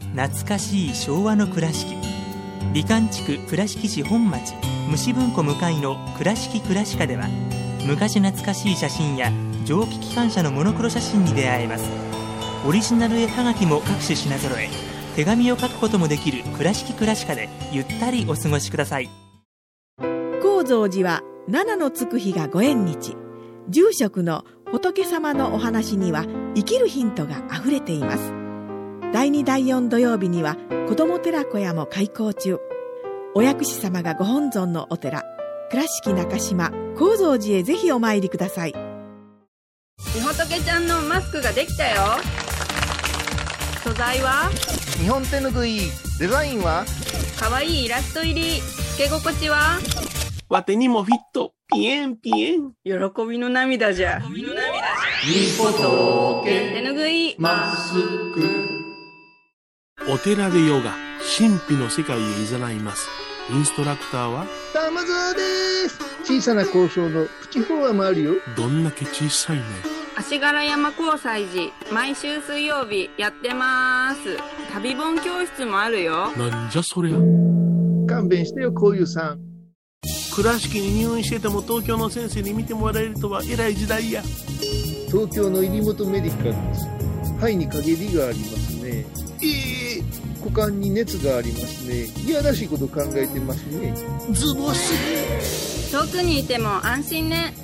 [0.00, 2.17] 懐かしい昭和の倉敷
[2.72, 4.54] 美観地区倉敷市本町
[4.90, 7.26] 虫文庫向かいの「倉敷倉歯科」では
[7.86, 9.32] 昔懐かしい写真や
[9.64, 11.84] 蒸気機関車のモノクロ写真に出会えます。
[12.66, 14.68] オリジナル絵はがきも各種品揃え
[15.16, 19.08] 手紙を書くこともできる「倉敷倉歯科」でゆったりお過ごしください。
[20.42, 23.16] 高蔵寺は七のつく日がご縁日。
[23.70, 28.37] 住職の仏様のお話には生きるヒントがあふれています。
[29.10, 30.56] 第2第4土曜日には
[30.86, 32.58] 子ども寺小屋も開校中。
[33.34, 35.24] お薬師様がご本尊のお寺
[35.70, 38.74] 倉敷中島・高蔵寺へぜひお参りください。
[40.14, 42.02] みほとけちゃんのマスクができたよ。
[43.82, 44.50] 素材は？
[45.00, 45.80] 日本手ぬぐい。
[46.18, 46.84] デザインは？
[47.40, 48.60] かわいいイラスト入り。
[48.60, 49.78] つけ心地は？
[50.50, 52.72] わてにもフィット、ピエンピエン。
[52.84, 52.92] 喜
[53.26, 54.20] びの涙じゃ。
[54.28, 54.44] み
[55.58, 57.36] ほと手ぬぐい。
[57.38, 57.94] マス
[58.34, 58.57] ク。
[60.10, 60.94] お寺でヨガ、
[61.38, 62.22] 神秘の世界へ
[62.70, 63.08] 誘います。
[63.50, 65.40] インストラクターは、玉沢で
[65.88, 69.62] す小さな交渉のプチフォアもあるよどんだけ小さいね？
[70.18, 74.36] 足柄山交際時毎週水曜日やってます
[74.72, 77.16] 旅本教室もあるよなんじゃそりゃ？
[78.06, 79.40] 勘弁してよこういうさん
[80.34, 84.22] 倉敷に入院してても東京の先生に見てもらえるとは偉い時代や。
[85.06, 86.86] 東京の入本メディカルです
[87.40, 88.67] 肺に陰りがあります
[90.48, 93.94] 股間に熱がありますねいやらしいこと考えてますね
[94.32, 95.92] ズボス。
[95.92, 97.54] 遠くにいても安心ね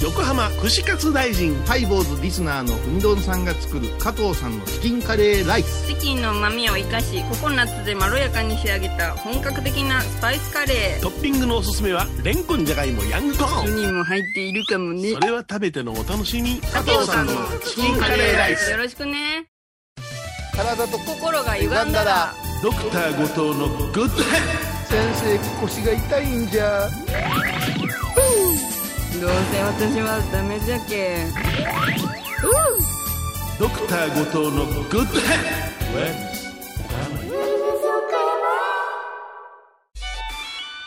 [0.00, 1.54] 横浜串カツ大臣。
[1.64, 13.66] ハイボーズリスナーのうみどんさんが作る加藤さんのチキンカレーライスチキンの旨味を生かしココナッツでまろやかに仕上げた本格的なスパイスカレートッピングのおすすめは、レンコンじゃがいもヤングコーン。
[13.66, 16.60] 人参も入っているかもねそれは食べてのお楽しみ。
[16.60, 17.32] 加藤さんの
[17.64, 19.51] チキンカレーライスよろしくね
[20.54, 24.18] 体と心が歪んだらドクター後藤のグッド先
[25.14, 26.88] 生腰が痛いんじゃ。
[29.20, 31.26] どうせ私はダメじゃけ
[33.58, 36.32] ドクター後藤のグッドヘ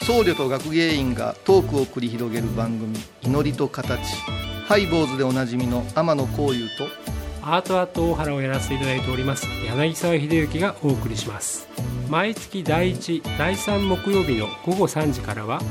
[0.06, 4.02] 僧侶と学芸員がトークを繰り広げる番組「祈りと形」
[4.68, 6.88] ハイボーズでおなじみの天野幸雄と
[7.48, 11.68] アートアート大原をやらせていただいております柳沢秀幸がお送りします。
[12.10, 15.62] 毎月第1第3木曜日の午後3時からは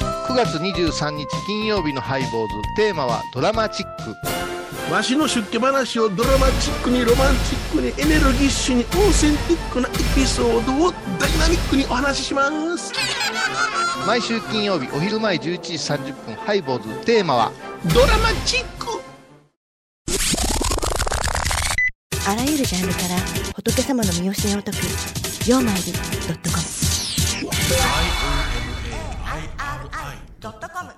[0.00, 4.92] 9月23日金曜日のハイボーズテーマはドラマチック。
[4.92, 12.92] わしの出家話をドラマチックにロマンチックにエネルギッシュにオーセンティックなエピソードをダイナミックにお話しします。
[14.08, 17.52] 毎週金曜日お昼前11時30分ハイボーズテーマは
[17.92, 18.86] ドラマチック。
[22.26, 23.08] あらゆるジャンルから
[23.54, 24.78] 仏様の身教えを解く
[25.46, 25.98] 「曜マイルド
[26.32, 26.64] ットコム」
[30.40, 30.94] 「IOMAIRI.com」